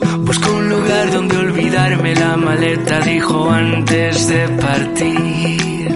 Busco 0.00 0.52
un 0.52 0.68
lugar 0.68 1.10
donde 1.12 1.36
olvidarme 1.36 2.14
la 2.14 2.36
maleta, 2.36 3.00
dijo 3.00 3.50
antes 3.50 4.28
de 4.28 4.48
partir. 4.48 5.94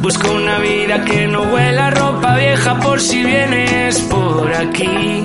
Busco 0.00 0.32
una 0.32 0.58
vida 0.58 1.04
que 1.04 1.26
no 1.26 1.42
huela 1.42 1.90
ropa 1.90 2.36
vieja 2.36 2.78
por 2.80 3.00
si 3.00 3.22
vienes 3.24 3.98
por 4.02 4.52
aquí. 4.52 5.24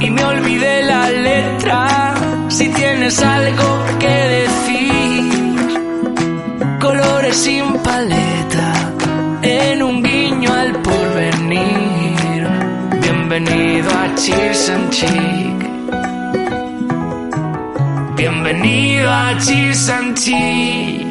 Y 0.00 0.10
me 0.10 0.24
olvidé 0.24 0.82
la 0.82 1.10
letra, 1.10 2.14
si 2.48 2.68
tienes 2.68 3.22
algo 3.22 3.84
que 4.00 4.08
decir. 4.38 5.54
Colores 6.80 7.36
sin 7.36 7.74
paleta, 7.78 8.72
en 9.42 9.82
un 9.82 10.02
guiño 10.02 10.52
al 10.52 10.72
porvenir. 10.80 12.48
Bienvenido 13.00 13.90
a 13.90 14.14
Cheers 14.16 14.70
and. 14.70 15.51
Bienvenido 18.22 19.10
a 19.10 19.36
Cheers 19.36 19.90
and 19.90 20.16
Chic. 20.16 21.04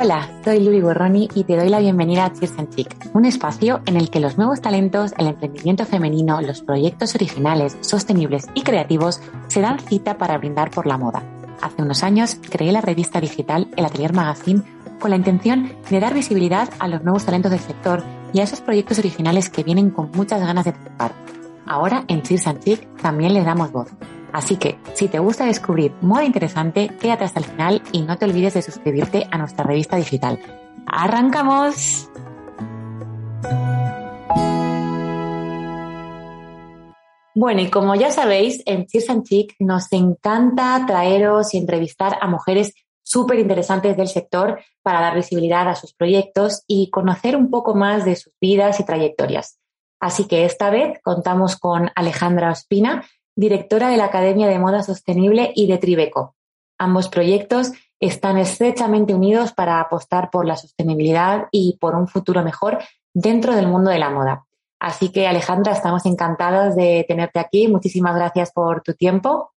Hola, 0.00 0.28
soy 0.44 0.58
Luli 0.58 0.80
Borroni 0.80 1.28
y 1.36 1.44
te 1.44 1.56
doy 1.56 1.68
la 1.68 1.78
bienvenida 1.78 2.24
a 2.24 2.32
Cheers 2.32 2.58
and 2.58 2.74
Chic, 2.74 2.96
un 3.12 3.26
espacio 3.26 3.80
en 3.86 3.94
el 3.96 4.10
que 4.10 4.18
los 4.18 4.36
nuevos 4.36 4.60
talentos, 4.60 5.14
el 5.18 5.28
emprendimiento 5.28 5.86
femenino, 5.86 6.40
los 6.40 6.62
proyectos 6.62 7.14
originales, 7.14 7.76
sostenibles 7.82 8.48
y 8.54 8.62
creativos 8.62 9.20
se 9.46 9.60
dan 9.60 9.78
cita 9.78 10.18
para 10.18 10.36
brindar 10.36 10.72
por 10.72 10.88
la 10.88 10.98
moda. 10.98 11.22
Hace 11.62 11.82
unos 11.82 12.02
años 12.02 12.38
creé 12.50 12.72
la 12.72 12.80
revista 12.80 13.20
digital 13.20 13.68
El 13.76 13.84
Atelier 13.84 14.12
Magazine 14.12 14.62
con 14.98 15.10
la 15.10 15.16
intención 15.16 15.70
de 15.90 16.00
dar 16.00 16.12
visibilidad 16.12 16.70
a 16.80 16.88
los 16.88 17.04
nuevos 17.04 17.24
talentos 17.24 17.52
del 17.52 17.60
sector 17.60 18.02
y 18.32 18.40
a 18.40 18.42
esos 18.42 18.60
proyectos 18.60 18.98
originales 18.98 19.48
que 19.48 19.62
vienen 19.62 19.90
con 19.90 20.10
muchas 20.10 20.40
ganas 20.40 20.64
de 20.64 20.72
triunfar. 20.72 21.12
Ahora 21.66 22.02
en 22.08 22.22
Cheers 22.22 22.48
and 22.48 22.64
Chic 22.64 22.96
también 23.00 23.32
les 23.32 23.44
damos 23.44 23.70
voz. 23.70 23.90
Así 24.32 24.56
que, 24.56 24.78
si 24.94 25.08
te 25.08 25.18
gusta 25.18 25.46
descubrir 25.46 25.92
moda 26.00 26.24
interesante, 26.24 26.88
quédate 27.00 27.24
hasta 27.24 27.40
el 27.40 27.46
final 27.46 27.82
y 27.92 28.02
no 28.02 28.16
te 28.16 28.26
olvides 28.26 28.54
de 28.54 28.62
suscribirte 28.62 29.26
a 29.30 29.38
nuestra 29.38 29.64
revista 29.64 29.96
digital. 29.96 30.38
¡Arrancamos! 30.86 32.08
Bueno, 37.34 37.60
y 37.62 37.70
como 37.70 37.94
ya 37.94 38.10
sabéis, 38.10 38.62
en 38.66 38.86
Cheers 38.86 39.10
and 39.10 39.24
Chic 39.24 39.54
nos 39.60 39.92
encanta 39.92 40.84
traeros 40.86 41.54
y 41.54 41.58
entrevistar 41.58 42.18
a 42.20 42.26
mujeres 42.26 42.74
súper 43.02 43.38
interesantes 43.38 43.96
del 43.96 44.08
sector 44.08 44.60
para 44.82 45.00
dar 45.00 45.14
visibilidad 45.14 45.68
a 45.68 45.74
sus 45.74 45.94
proyectos 45.94 46.64
y 46.66 46.90
conocer 46.90 47.36
un 47.36 47.50
poco 47.50 47.74
más 47.74 48.04
de 48.04 48.16
sus 48.16 48.32
vidas 48.40 48.78
y 48.78 48.84
trayectorias. 48.84 49.58
Así 50.00 50.26
que 50.26 50.44
esta 50.44 50.70
vez 50.70 51.00
contamos 51.02 51.56
con 51.56 51.90
Alejandra 51.94 52.50
Ospina, 52.50 53.04
directora 53.36 53.88
de 53.88 53.96
la 53.96 54.06
Academia 54.06 54.48
de 54.48 54.58
Moda 54.58 54.82
Sostenible 54.82 55.52
y 55.54 55.66
de 55.66 55.78
Tribeco. 55.78 56.36
Ambos 56.78 57.08
proyectos 57.08 57.72
están 58.00 58.38
estrechamente 58.38 59.14
unidos 59.14 59.52
para 59.52 59.80
apostar 59.80 60.30
por 60.30 60.46
la 60.46 60.56
sostenibilidad 60.56 61.48
y 61.52 61.76
por 61.78 61.94
un 61.94 62.08
futuro 62.08 62.42
mejor 62.42 62.78
dentro 63.12 63.54
del 63.54 63.68
mundo 63.68 63.90
de 63.90 63.98
la 63.98 64.10
moda. 64.10 64.46
Así 64.80 65.12
que 65.12 65.26
Alejandra, 65.26 65.72
estamos 65.72 66.06
encantadas 66.06 66.74
de 66.74 67.04
tenerte 67.06 67.38
aquí. 67.38 67.68
Muchísimas 67.68 68.16
gracias 68.16 68.50
por 68.52 68.82
tu 68.82 68.94
tiempo. 68.94 69.52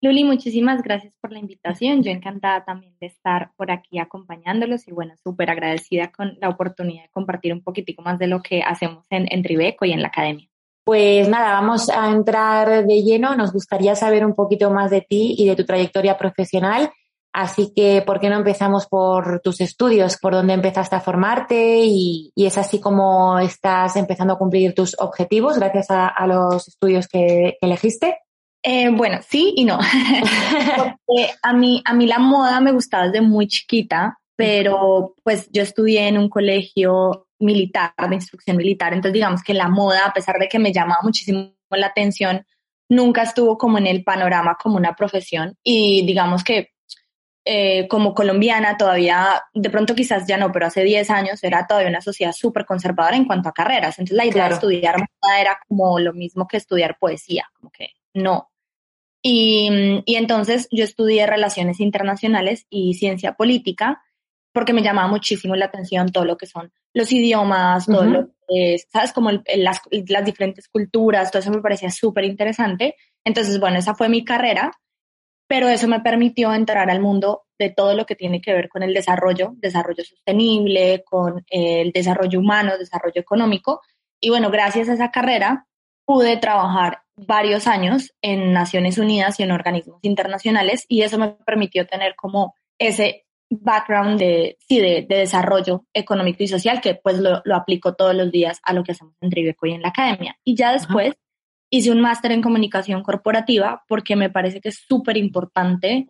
Luli, 0.00 0.22
muchísimas 0.22 0.82
gracias 0.82 1.14
por 1.20 1.32
la 1.32 1.40
invitación. 1.40 2.02
Yo 2.02 2.10
encantada 2.10 2.64
también 2.64 2.94
de 3.00 3.06
estar 3.06 3.50
por 3.56 3.70
aquí 3.70 3.98
acompañándolos 3.98 4.86
y 4.86 4.92
bueno, 4.92 5.14
súper 5.16 5.50
agradecida 5.50 6.12
con 6.12 6.36
la 6.40 6.50
oportunidad 6.50 7.04
de 7.04 7.08
compartir 7.08 7.52
un 7.52 7.62
poquitico 7.62 8.02
más 8.02 8.18
de 8.18 8.28
lo 8.28 8.40
que 8.42 8.62
hacemos 8.62 9.06
en, 9.10 9.26
en 9.32 9.42
Tribeco 9.42 9.86
y 9.86 9.92
en 9.92 10.02
la 10.02 10.08
academia. 10.08 10.48
Pues 10.88 11.28
nada, 11.28 11.52
vamos 11.52 11.90
a 11.90 12.08
entrar 12.08 12.86
de 12.86 13.02
lleno. 13.02 13.36
Nos 13.36 13.52
gustaría 13.52 13.94
saber 13.94 14.24
un 14.24 14.34
poquito 14.34 14.70
más 14.70 14.90
de 14.90 15.02
ti 15.02 15.34
y 15.36 15.46
de 15.46 15.54
tu 15.54 15.66
trayectoria 15.66 16.16
profesional. 16.16 16.90
Así 17.30 17.74
que, 17.76 18.02
¿por 18.06 18.18
qué 18.18 18.30
no 18.30 18.36
empezamos 18.36 18.86
por 18.86 19.42
tus 19.44 19.60
estudios? 19.60 20.16
¿Por 20.16 20.32
dónde 20.32 20.54
empezaste 20.54 20.96
a 20.96 21.00
formarte? 21.00 21.80
Y, 21.84 22.32
es 22.34 22.56
así 22.56 22.80
como 22.80 23.38
estás 23.38 23.96
empezando 23.96 24.32
a 24.32 24.38
cumplir 24.38 24.74
tus 24.74 24.98
objetivos 24.98 25.58
gracias 25.58 25.88
a, 25.90 26.26
los 26.26 26.66
estudios 26.66 27.06
que, 27.06 27.58
elegiste. 27.60 28.20
Eh, 28.62 28.88
bueno, 28.88 29.18
sí 29.28 29.52
y 29.56 29.66
no. 29.66 29.78
Porque 30.86 31.32
a 31.42 31.52
mí, 31.52 31.82
a 31.84 31.92
mí 31.92 32.06
la 32.06 32.18
moda 32.18 32.62
me 32.62 32.72
gustaba 32.72 33.08
desde 33.08 33.20
muy 33.20 33.46
chiquita, 33.46 34.18
pero 34.36 35.12
pues 35.22 35.50
yo 35.52 35.60
estudié 35.60 36.08
en 36.08 36.16
un 36.16 36.30
colegio 36.30 37.27
militar, 37.40 37.92
de 38.08 38.14
instrucción 38.14 38.56
militar, 38.56 38.92
entonces 38.92 39.12
digamos 39.14 39.42
que 39.42 39.54
la 39.54 39.68
moda, 39.68 40.06
a 40.06 40.12
pesar 40.12 40.38
de 40.38 40.48
que 40.48 40.58
me 40.58 40.72
llamaba 40.72 41.00
muchísimo 41.02 41.54
la 41.70 41.86
atención, 41.88 42.46
nunca 42.88 43.22
estuvo 43.22 43.58
como 43.58 43.78
en 43.78 43.86
el 43.86 44.02
panorama 44.02 44.56
como 44.60 44.76
una 44.76 44.94
profesión 44.94 45.56
y 45.62 46.04
digamos 46.06 46.42
que 46.42 46.70
eh, 47.44 47.88
como 47.88 48.14
colombiana 48.14 48.76
todavía, 48.76 49.42
de 49.54 49.70
pronto 49.70 49.94
quizás 49.94 50.26
ya 50.26 50.36
no, 50.36 50.52
pero 50.52 50.66
hace 50.66 50.82
10 50.84 51.08
años 51.10 51.42
era 51.42 51.66
todavía 51.66 51.88
una 51.88 52.02
sociedad 52.02 52.32
súper 52.32 52.66
conservadora 52.66 53.16
en 53.16 53.24
cuanto 53.24 53.48
a 53.48 53.52
carreras, 53.54 53.98
entonces 53.98 54.16
la 54.16 54.24
idea 54.24 54.34
Claro. 54.34 54.48
de 54.50 54.54
estudiar 54.54 54.96
moda 54.98 55.40
era 55.40 55.58
como 55.66 55.98
lo 55.98 56.12
mismo 56.12 56.46
que 56.46 56.58
estudiar 56.58 56.98
poesía, 56.98 57.46
como 57.58 57.70
que 57.70 57.90
no. 58.12 58.50
Y, 59.22 60.02
y 60.04 60.16
entonces 60.16 60.68
yo 60.70 60.84
estudié 60.84 61.26
relaciones 61.26 61.80
internacionales 61.80 62.66
y 62.70 62.94
ciencia 62.94 63.32
política 63.34 64.02
porque 64.52 64.72
me 64.72 64.82
llamaba 64.82 65.08
muchísimo 65.08 65.54
la 65.56 65.66
atención 65.66 66.10
todo 66.10 66.24
lo 66.24 66.36
que 66.36 66.46
son 66.46 66.72
los 66.94 67.12
idiomas, 67.12 67.86
todo 67.86 68.02
Ujú. 68.02 68.10
lo 68.10 68.26
que 68.48 68.74
es, 68.74 68.86
¿sabes? 68.92 69.12
Como 69.12 69.30
el- 69.30 69.42
el- 69.46 69.62
las, 69.64 69.80
las 69.90 70.24
diferentes 70.24 70.68
culturas, 70.68 71.30
todo 71.30 71.40
eso 71.40 71.50
me 71.50 71.60
parecía 71.60 71.90
súper 71.90 72.24
interesante. 72.24 72.96
Entonces, 73.24 73.60
bueno, 73.60 73.78
esa 73.78 73.94
fue 73.94 74.08
mi 74.08 74.24
carrera, 74.24 74.72
pero 75.46 75.68
eso 75.68 75.86
me 75.88 76.00
permitió 76.00 76.52
entrar 76.54 76.90
al 76.90 77.00
mundo 77.00 77.44
de 77.58 77.70
todo 77.70 77.94
lo 77.94 78.06
que 78.06 78.14
tiene 78.16 78.40
que 78.40 78.52
ver 78.52 78.68
con 78.68 78.82
el 78.82 78.94
desarrollo, 78.94 79.52
desarrollo 79.56 80.04
sostenible, 80.04 81.02
con 81.04 81.44
el 81.48 81.90
desarrollo 81.92 82.38
humano, 82.38 82.78
desarrollo 82.78 83.20
económico. 83.20 83.80
Y 84.20 84.30
bueno, 84.30 84.50
gracias 84.50 84.88
a 84.88 84.94
esa 84.94 85.10
carrera 85.10 85.66
pude 86.06 86.36
trabajar 86.38 87.02
varios 87.16 87.66
años 87.66 88.14
en 88.22 88.52
Naciones 88.52 88.98
Unidas 88.98 89.38
y 89.40 89.42
en 89.42 89.50
organismos 89.52 89.98
internacionales 90.02 90.84
y 90.88 91.02
eso 91.02 91.18
me 91.18 91.30
permitió 91.44 91.86
tener 91.86 92.14
como 92.16 92.54
ese 92.78 93.26
background 93.50 94.18
de, 94.18 94.56
sí, 94.60 94.78
de, 94.78 95.06
de 95.08 95.16
desarrollo 95.16 95.86
económico 95.92 96.42
y 96.42 96.48
social 96.48 96.80
que 96.80 96.94
pues 96.94 97.18
lo, 97.18 97.40
lo 97.44 97.56
aplico 97.56 97.94
todos 97.94 98.14
los 98.14 98.30
días 98.30 98.60
a 98.62 98.72
lo 98.72 98.84
que 98.84 98.92
hacemos 98.92 99.14
en 99.20 99.30
Tribeco 99.30 99.66
y 99.66 99.72
en 99.72 99.82
la 99.82 99.88
academia. 99.88 100.38
Y 100.44 100.54
ya 100.54 100.72
después 100.72 101.14
hice 101.70 101.90
un 101.90 102.00
máster 102.00 102.32
en 102.32 102.42
comunicación 102.42 103.02
corporativa 103.02 103.84
porque 103.88 104.16
me 104.16 104.30
parece 104.30 104.60
que 104.60 104.70
es 104.70 104.84
súper 104.86 105.16
importante 105.16 106.08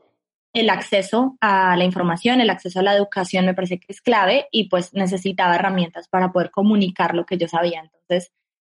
el 0.53 0.71
acceso 0.71 1.37
a 1.41 1.77
la 1.77 1.85
información, 1.85 2.41
el 2.41 2.51
acceso 2.51 2.81
a 2.81 2.83
la 2.83 2.95
educación 2.95 3.47
me 3.47 3.55
parece 3.55 3.79
que 3.79 3.87
es 3.93 4.01
clave 4.01 4.47
y 4.51 4.69
pues 4.69 4.95
necesitaba 4.95 5.57
herramientas 5.57 6.09
para 6.09 6.33
poder 6.33 6.51
comunicar 6.51 7.15
lo 7.15 7.27
que 7.27 7.37
yo 7.37 7.49
sabía. 7.49 7.81
Entonces, 7.81 8.33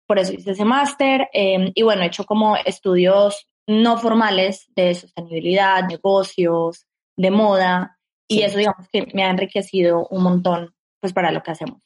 por 0.06 0.20
eso 0.20 0.34
hice 0.34 0.52
ese 0.52 0.66
máster 0.66 1.30
eh, 1.34 1.72
y 1.74 1.82
bueno, 1.84 2.03
he 2.03 2.08
hecho 2.08 2.26
como 2.26 2.58
estudios 2.58 3.47
no 3.68 3.97
formales 3.97 4.68
de 4.76 4.94
sostenibilidad, 4.94 5.88
negocios, 5.88 6.88
de 7.16 7.32
moda 7.32 7.97
y 8.36 8.44
eso 8.44 8.58
digamos 8.58 8.88
que 8.92 9.08
me 9.14 9.24
ha 9.24 9.30
enriquecido 9.30 10.08
un 10.10 10.24
montón 10.24 10.74
pues 11.00 11.14
para 11.14 11.32
lo 11.32 11.42
que 11.44 11.52
hacemos. 11.52 11.82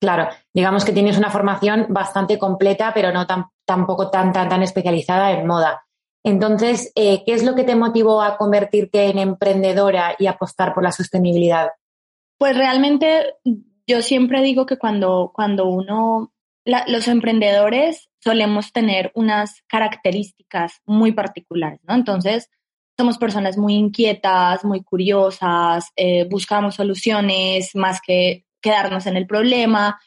Claro, 0.00 0.28
digamos 0.52 0.84
que 0.84 0.92
tienes 0.92 1.16
una 1.16 1.30
formación 1.30 1.86
bastante 1.88 2.38
completa, 2.38 2.92
pero 2.94 3.12
no 3.12 3.26
tan, 3.26 3.46
tampoco 3.64 4.10
tan, 4.10 4.32
tan, 4.32 4.48
tan 4.48 4.62
especializada 4.62 5.32
en 5.32 5.46
moda. 5.46 5.84
Entonces, 6.24 6.92
eh, 6.94 7.22
¿qué 7.24 7.32
es 7.34 7.44
lo 7.44 7.54
que 7.54 7.64
te 7.64 7.76
motivó 7.76 8.22
a 8.22 8.36
convertirte 8.36 9.08
en 9.08 9.18
emprendedora 9.18 10.14
y 10.18 10.26
apostar 10.26 10.74
por 10.74 10.82
la 10.82 10.92
sostenibilidad? 10.92 11.68
Pues 12.38 12.56
realmente 12.56 13.34
yo 13.86 14.02
siempre 14.02 14.42
digo 14.42 14.66
que 14.66 14.78
cuando, 14.78 15.30
cuando 15.34 15.66
uno, 15.68 16.32
la- 16.64 16.84
los 16.88 17.08
emprendedores 17.08 18.10
solemos 18.22 18.72
tener 18.72 19.12
unas 19.14 19.62
características 19.68 20.80
muy 20.86 21.12
particulares, 21.12 21.80
¿no? 21.84 21.94
Entonces, 21.94 22.50
somos 22.96 23.18
personas 23.18 23.56
muy 23.56 23.74
inquietas, 23.74 24.64
muy 24.64 24.82
curiosas, 24.82 25.90
eh, 25.96 26.26
buscamos 26.30 26.76
soluciones 26.76 27.70
más 27.74 28.00
que 28.00 28.44
quedarnos 28.60 29.06
en 29.06 29.16
el 29.16 29.26
problema. 29.26 30.00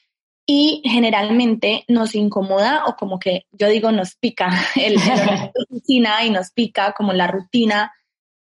y 0.49 0.81
generalmente 0.85 1.83
nos 1.89 2.15
incomoda 2.15 2.85
o 2.85 2.95
como 2.95 3.19
que 3.19 3.47
yo 3.51 3.67
digo 3.67 3.91
nos 3.91 4.15
pica 4.15 4.49
el, 4.75 4.93
el 4.93 5.51
oficina 5.69 6.23
y 6.23 6.29
nos 6.29 6.51
pica 6.51 6.93
como 6.93 7.11
la 7.11 7.27
rutina 7.27 7.91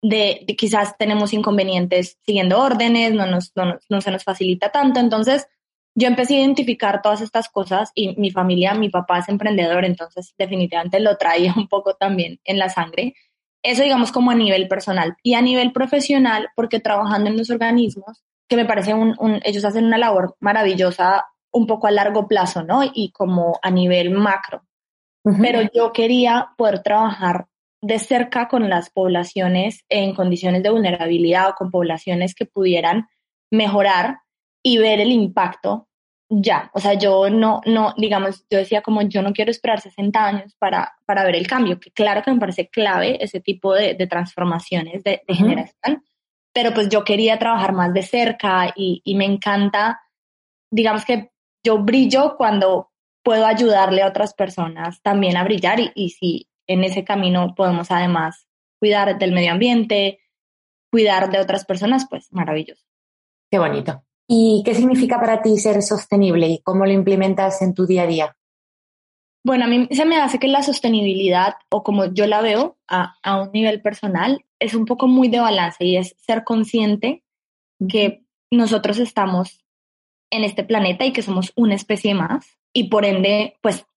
de, 0.01 0.45
quizás 0.57 0.97
tenemos 0.97 1.33
inconvenientes 1.33 2.17
siguiendo 2.25 2.59
órdenes, 2.59 3.13
no, 3.13 3.25
nos, 3.25 3.51
no, 3.55 3.77
no 3.89 4.01
se 4.01 4.11
nos 4.11 4.23
facilita 4.23 4.71
tanto. 4.71 4.99
Entonces, 4.99 5.47
yo 5.95 6.07
empecé 6.07 6.35
a 6.35 6.39
identificar 6.39 7.01
todas 7.01 7.21
estas 7.21 7.49
cosas 7.49 7.91
y 7.93 8.15
mi 8.15 8.31
familia, 8.31 8.73
mi 8.73 8.89
papá 8.89 9.19
es 9.19 9.29
emprendedor, 9.29 9.85
entonces 9.85 10.33
definitivamente 10.37 10.99
lo 10.99 11.17
traía 11.17 11.53
un 11.57 11.67
poco 11.67 11.95
también 11.95 12.39
en 12.45 12.57
la 12.57 12.69
sangre. 12.69 13.15
Eso 13.63 13.83
digamos 13.83 14.11
como 14.11 14.31
a 14.31 14.35
nivel 14.35 14.67
personal 14.67 15.15
y 15.23 15.33
a 15.33 15.41
nivel 15.41 15.71
profesional, 15.71 16.49
porque 16.55 16.79
trabajando 16.79 17.29
en 17.29 17.37
los 17.37 17.49
organismos, 17.49 18.23
que 18.47 18.55
me 18.55 18.65
parece 18.65 18.93
un, 18.93 19.15
ellos 19.43 19.65
hacen 19.65 19.85
una 19.85 19.97
labor 19.97 20.35
maravillosa 20.39 21.25
un 21.51 21.67
poco 21.67 21.87
a 21.87 21.91
largo 21.91 22.27
plazo, 22.27 22.63
¿no? 22.63 22.81
Y 22.83 23.11
como 23.11 23.59
a 23.61 23.69
nivel 23.69 24.11
macro. 24.11 24.63
Pero 25.41 25.61
yo 25.75 25.91
quería 25.91 26.49
poder 26.57 26.81
trabajar 26.81 27.47
de 27.81 27.99
cerca 27.99 28.47
con 28.47 28.69
las 28.69 28.89
poblaciones 28.89 29.83
en 29.89 30.15
condiciones 30.15 30.63
de 30.63 30.69
vulnerabilidad 30.69 31.49
o 31.49 31.55
con 31.55 31.69
poblaciones 31.69 32.33
que 32.33 32.45
pudieran 32.45 33.07
mejorar 33.51 34.21
y 34.63 34.77
ver 34.77 34.99
el 34.99 35.11
impacto 35.11 35.88
ya. 36.29 36.69
O 36.73 36.79
sea, 36.79 36.93
yo 36.93 37.29
no, 37.29 37.61
no, 37.65 37.93
digamos, 37.97 38.45
yo 38.49 38.59
decía 38.59 38.81
como 38.81 39.01
yo 39.01 39.21
no 39.21 39.33
quiero 39.33 39.51
esperar 39.51 39.81
60 39.81 40.25
años 40.25 40.55
para, 40.59 40.93
para 41.05 41.23
ver 41.23 41.35
el 41.35 41.47
cambio, 41.47 41.79
que 41.79 41.91
claro 41.91 42.21
que 42.21 42.31
me 42.31 42.39
parece 42.39 42.69
clave 42.69 43.23
ese 43.23 43.41
tipo 43.41 43.73
de, 43.73 43.95
transformaciones 44.07 45.03
de, 45.03 45.21
generación, 45.27 46.03
pero 46.53 46.73
pues 46.73 46.89
yo 46.89 47.03
quería 47.03 47.39
trabajar 47.39 47.73
más 47.73 47.93
de 47.93 48.03
cerca 48.03 48.71
y, 48.75 49.01
y 49.03 49.15
me 49.15 49.25
encanta, 49.25 50.01
digamos 50.71 51.03
que 51.03 51.31
yo 51.63 51.79
brillo 51.79 52.35
cuando 52.37 52.91
puedo 53.23 53.45
ayudarle 53.45 54.03
a 54.03 54.07
otras 54.07 54.33
personas 54.33 55.01
también 55.01 55.35
a 55.35 55.43
brillar 55.43 55.79
y, 55.79 55.91
y 55.95 56.09
si 56.11 56.49
en 56.67 56.83
ese 56.83 57.03
camino 57.03 57.55
podemos 57.55 57.89
además 57.91 58.47
cuidar 58.79 59.17
del 59.17 59.33
medio 59.33 59.51
ambiente, 59.51 60.19
cuidar 60.91 61.31
de 61.31 61.39
otras 61.39 61.65
personas, 61.65 62.07
pues 62.09 62.31
maravilloso. 62.31 62.85
Qué 63.51 63.59
bonito. 63.59 64.03
¿Y 64.31 64.61
qué 64.63 64.75
significa 64.75 65.19
para 65.19 65.41
ti 65.41 65.57
ser 65.57 65.81
sostenible 65.81 66.47
y 66.47 66.59
cómo 66.59 66.85
lo 66.85 66.91
implementas 66.91 67.63
en 67.63 67.73
tu 67.73 67.87
día 67.87 68.03
a 68.03 68.07
día? 68.07 68.37
Bueno, 69.43 69.65
a 69.65 69.67
mí 69.67 69.87
se 69.89 70.05
me 70.05 70.17
hace 70.17 70.37
que 70.37 70.47
la 70.47 70.61
sostenibilidad, 70.61 71.55
o 71.69 71.81
como 71.81 72.05
yo 72.13 72.27
la 72.27 72.39
veo 72.41 72.77
a, 72.87 73.15
a 73.23 73.41
un 73.41 73.51
nivel 73.51 73.81
personal, 73.81 74.45
es 74.59 74.75
un 74.75 74.85
poco 74.85 75.07
muy 75.07 75.29
de 75.29 75.39
balance 75.39 75.83
y 75.83 75.97
es 75.97 76.15
ser 76.19 76.43
consciente 76.43 77.23
que 77.89 78.23
nosotros 78.51 78.99
estamos 78.99 79.65
en 80.29 80.43
este 80.43 80.63
planeta 80.63 81.05
y 81.05 81.11
que 81.11 81.23
somos 81.23 81.51
una 81.55 81.73
especie 81.73 82.13
más 82.13 82.59
y 82.71 82.89
por 82.89 83.05
ende, 83.05 83.57
pues 83.61 83.87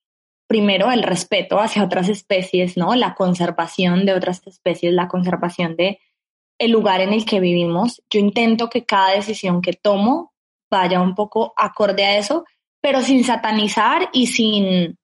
primero 0.47 0.91
el 0.93 1.03
respeto 1.03 1.61
hacia 1.61 1.85
otras 1.85 2.09
especies, 2.09 2.79
¿no? 2.79 2.95
La 2.95 3.15
conservación 3.15 4.07
de 4.07 4.15
otras 4.15 4.47
especies, 4.47 4.95
la 4.95 5.09
conservación 5.09 5.77
de 5.77 5.99
el 6.63 6.71
lugar 6.71 7.01
en 7.01 7.13
el 7.13 7.25
que 7.25 7.41
vivimos. 7.41 8.03
Yo 8.09 8.21
intento 8.21 8.71
que 8.71 8.85
cada 8.85 9.11
decisión 9.11 9.61
que 9.61 9.73
tomo 9.73 10.33
vaya 10.71 11.01
un 11.01 11.15
poco 11.15 11.53
acorde 11.57 12.05
a 12.05 12.19
eso, 12.19 12.45
pero 12.81 13.01
sin 13.01 13.25
satanizar 13.25 14.09
y 14.13 14.29
sin, 14.29 14.97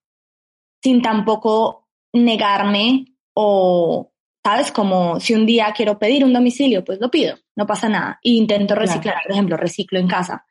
sin 0.81 1.01
tampoco 1.01 1.87
negarme 2.13 3.05
o, 3.33 4.11
¿sabes? 4.43 4.71
Como 4.71 5.19
si 5.19 5.33
un 5.33 5.45
día 5.45 5.73
quiero 5.75 5.99
pedir 5.99 6.23
un 6.23 6.33
domicilio, 6.33 6.83
pues 6.85 6.99
lo 7.01 7.11
pido, 7.11 7.37
no 7.57 7.67
pasa 7.67 7.89
nada. 7.89 8.19
E 8.23 8.31
intento 8.31 8.73
reciclar, 8.73 9.17
por 9.23 9.33
ejemplo, 9.33 9.57
reciclo 9.57 9.99
en 9.99 10.07
casa 10.07 10.45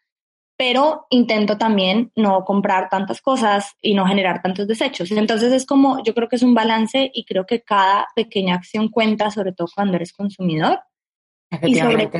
pero 0.59 1.07
intento 1.11 1.57
también 1.57 2.11
no 2.17 2.45
comprar 2.45 2.89
tantas 2.89 3.23
cosas 3.23 3.77
y 3.81 3.95
no 3.95 4.05
generar 4.07 4.43
tantos 4.43 4.67
desechos. 4.67 5.13
Entonces 5.13 5.53
es 5.53 5.65
como, 5.65 6.03
yo 6.03 6.13
creo 6.15 6.29
que 6.29 6.35
es 6.35 6.43
un 6.43 6.53
balance 6.53 7.13
y 7.15 7.25
creo 7.25 7.47
que 7.47 7.63
cada 7.63 8.09
pequeña 8.17 8.57
acción 8.57 8.89
cuenta, 8.89 9.31
sobre 9.31 9.53
todo 9.53 9.69
cuando 9.73 9.95
eres 9.95 10.13
consumidor. 10.13 10.81
Y 11.63 11.75
sobre, 11.77 12.11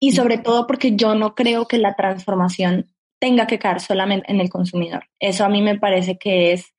y 0.00 0.12
sobre 0.12 0.38
todo 0.38 0.66
porque 0.66 0.96
yo 0.96 1.14
no 1.14 1.34
creo 1.34 1.66
que 1.66 1.78
la 1.78 1.94
transformación 1.94 2.94
tenga 3.20 3.46
que 3.46 3.58
caer 3.58 3.80
solamente 3.80 4.30
en 4.30 4.40
el 4.40 4.48
consumidor. 4.48 5.04
Eso 5.18 5.44
a 5.44 5.48
mí 5.48 5.62
me 5.62 5.78
parece 5.78 6.18
que 6.18 6.52
es 6.52 6.74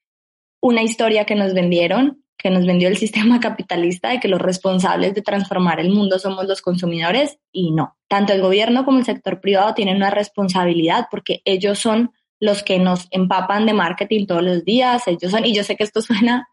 una 0.62 0.82
historia 0.82 1.26
que 1.26 1.36
nos 1.36 1.54
vendieron 1.54 2.26
que 2.46 2.52
nos 2.52 2.66
vendió 2.68 2.88
el 2.88 2.98
sistema 3.06 3.40
capitalista 3.40 4.10
de 4.10 4.20
que 4.20 4.28
los 4.28 4.40
responsables 4.40 5.16
de 5.16 5.24
transformar 5.24 5.80
el 5.80 5.90
mundo 5.90 6.20
somos 6.20 6.46
los 6.46 6.62
consumidores 6.62 7.40
y 7.52 7.72
no. 7.72 7.98
Tanto 8.08 8.34
el 8.34 8.42
gobierno 8.42 8.86
como 8.86 9.00
el 9.00 9.06
sector 9.06 9.42
privado 9.42 9.74
tienen 9.74 9.96
una 9.96 10.12
responsabilidad 10.12 11.08
porque 11.10 11.42
ellos 11.44 11.80
son 11.80 12.12
los 12.40 12.62
que 12.62 12.78
nos 12.78 13.08
empapan 13.10 13.66
de 13.66 13.74
marketing 13.74 14.28
todos 14.28 14.44
los 14.44 14.64
días, 14.64 15.08
ellos 15.08 15.32
son, 15.32 15.46
y 15.46 15.56
yo 15.56 15.64
sé 15.64 15.76
que 15.76 15.84
esto 15.84 16.02
suena 16.02 16.48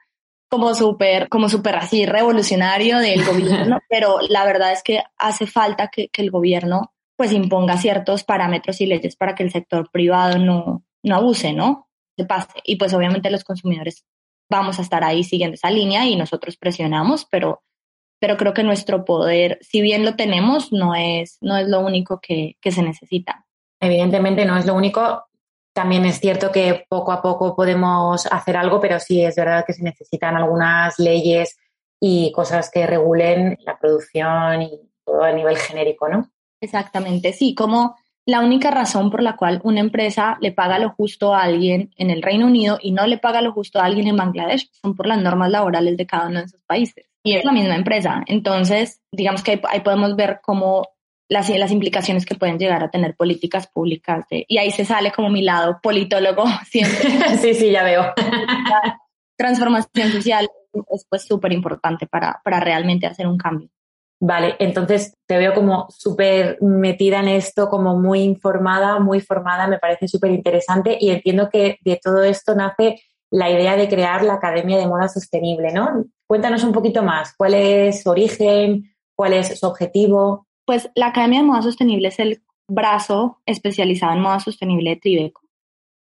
como 0.53 0.75
súper, 0.75 1.31
como 1.31 1.49
súper 1.49 1.77
así 1.77 2.05
revolucionario 2.05 2.99
del 2.99 3.25
gobierno, 3.25 3.79
pero 3.89 4.19
la 4.29 4.45
verdad 4.45 4.71
es 4.71 4.83
que 4.83 5.03
hace 5.17 5.47
falta 5.47 5.89
que, 5.89 6.09
que, 6.09 6.21
el 6.21 6.31
gobierno 6.31 6.93
pues 7.17 7.33
imponga 7.33 7.79
ciertos 7.79 8.23
parámetros 8.23 8.79
y 8.83 8.87
leyes 8.87 9.17
para 9.17 9.35
que 9.35 9.45
el 9.45 9.51
sector 9.51 9.89
privado 9.91 10.39
no, 10.39 10.85
no 11.03 11.17
abuse, 11.17 11.55
¿no? 11.55 11.89
Se 12.19 12.27
pase. 12.27 12.53
Y 12.65 12.77
pues 12.77 12.93
obviamente 12.93 13.31
los 13.31 13.45
consumidores 13.45 14.05
vamos 14.51 14.79
a 14.79 14.83
estar 14.83 15.03
ahí 15.05 15.25
siguiendo 15.25 15.55
esa 15.55 15.71
línea 15.71 16.05
y 16.05 16.17
nosotros 16.17 16.59
presionamos, 16.59 17.27
pero, 17.31 17.63
pero 18.21 18.37
creo 18.37 18.53
que 18.53 18.63
nuestro 18.63 19.07
poder, 19.07 19.59
si 19.63 19.81
bien 19.81 20.05
lo 20.05 20.17
tenemos, 20.17 20.71
no 20.71 20.95
es, 20.95 21.39
no 21.41 21.57
es 21.57 21.67
lo 21.67 21.81
único 21.81 22.21
que, 22.21 22.59
que 22.61 22.73
se 22.73 22.83
necesita. 22.83 23.47
Evidentemente 23.81 24.45
no 24.45 24.59
es 24.59 24.67
lo 24.67 24.75
único. 24.75 25.25
También 25.75 26.05
es 26.05 26.21
cierto 26.21 26.53
que 26.53 26.85
poco 26.89 27.13
a 27.13 27.23
poco 27.23 27.57
podemos 27.57 28.27
hacer 28.27 28.57
algo, 28.57 28.81
pero 28.81 29.01
sí 29.01 29.25
es 29.25 29.37
verdad 29.37 29.65
que 29.67 29.73
se 29.73 29.83
necesitan 29.83 30.37
algunas 30.37 30.99
leyes 30.99 31.57
y 32.01 32.33
cosas 32.33 32.71
que 32.71 32.87
regulen 32.87 33.59
la 33.65 33.79
producción 33.79 34.63
y 34.63 34.81
todo 35.05 35.23
a 35.23 35.33
nivel 35.33 35.57
genérico, 35.57 36.09
¿no? 36.09 36.31
Exactamente, 36.61 37.33
sí, 37.33 37.55
como 37.55 37.97
la 38.25 38.41
única 38.41 38.71
razón 38.71 39.11
por 39.11 39.23
la 39.23 39.37
cual 39.37 39.61
una 39.65 39.81
empresa 39.81 40.39
le 40.41 40.53
paga 40.53 40.79
lo 40.79 40.91
justo 40.91 41.35
a 41.35 41.43
alguien 41.43 41.91
en 41.97 42.11
el 42.11 42.23
Reino 42.23 42.47
Unido 42.47 42.79
y 42.81 42.93
no 42.93 43.07
le 43.07 43.19
paga 43.19 43.43
lo 43.43 43.53
justo 43.53 43.81
a 43.81 43.85
alguien 43.85 44.07
en 44.07 44.17
Bangladesh 44.17 44.71
son 44.81 44.95
por 44.95 45.07
las 45.07 45.21
normas 45.21 45.51
laborales 45.51 45.97
de 45.97 46.07
cada 46.07 46.29
uno 46.29 46.39
de 46.39 46.47
esos 46.47 46.61
países. 46.63 47.09
Y 47.25 47.35
es 47.35 47.45
la 47.45 47.53
misma 47.53 47.75
empresa. 47.75 48.23
Entonces, 48.27 49.01
digamos 49.11 49.43
que 49.43 49.61
ahí, 49.69 49.81
podemos 49.81 50.15
ver 50.15 50.41
cómo 50.43 50.87
las, 51.33 51.49
las 51.49 51.73
implicaciones 51.73 52.27
que 52.27 52.35
pueden 52.35 52.59
llegar 52.59 52.85
a 52.85 52.91
tener 52.91 53.17
políticas 53.17 53.67
públicas. 53.67 54.27
y 54.31 54.59
ahí 54.59 54.71
se 54.71 54.85
sale 54.85 55.13
como 55.13 55.31
mi 55.31 55.43
lado 55.43 55.81
politólogo 55.83 56.45
siempre. 56.71 57.09
sí, 57.41 57.55
sí, 57.55 57.71
ya 57.71 57.83
veo. 57.83 58.13
transformación 59.37 60.13
social 60.13 60.49
es 60.91 61.07
pues 61.09 61.25
súper 61.25 61.53
importante 61.53 62.07
para, 62.07 62.41
para 62.45 62.61
realmente 62.61 63.07
hacer 63.07 63.27
un 63.27 63.39
cambio. 63.39 63.69
Vale, 64.21 64.55
entonces 64.61 65.17
te 65.27 65.37
veo 65.37 65.53
como 65.53 65.87
súper 65.89 66.59
metida 66.61 67.19
en 67.21 67.29
esto, 67.29 67.69
como 67.69 67.99
muy 67.99 68.21
informada, 68.21 69.01
muy 69.01 69.21
formada, 69.21 69.67
me 69.67 69.79
parece 69.79 70.07
súper 70.07 70.31
interesante 70.31 70.97
y 71.01 71.11
entiendo 71.11 71.49
que 71.51 71.79
de 71.81 71.99
todo 72.01 72.23
esto 72.23 72.55
nace 72.55 73.03
la 73.31 73.51
idea 73.51 73.75
de 73.75 73.89
crear 73.89 74.23
la 74.23 74.35
Academia 74.35 74.79
de 74.79 74.87
Moda 74.87 75.09
Sostenible, 75.09 75.73
¿no? 75.73 76.05
Cuéntanos 76.29 76.63
un 76.63 76.73
poquito 76.73 77.03
más, 77.03 77.35
¿cuál 77.37 77.55
es 77.55 78.03
su 78.03 78.11
origen? 78.11 78.95
¿Cuál 79.17 79.33
es 79.33 79.59
su 79.59 79.67
objetivo? 79.67 80.47
Pues 80.65 80.91
la 80.95 81.09
Academia 81.09 81.41
de 81.41 81.47
Moda 81.47 81.63
Sostenible 81.63 82.09
es 82.09 82.19
el 82.19 82.43
brazo 82.69 83.41
especializado 83.47 84.13
en 84.15 84.21
moda 84.21 84.41
sostenible 84.41 84.91
de 84.91 84.97
Tribeco. 84.97 85.43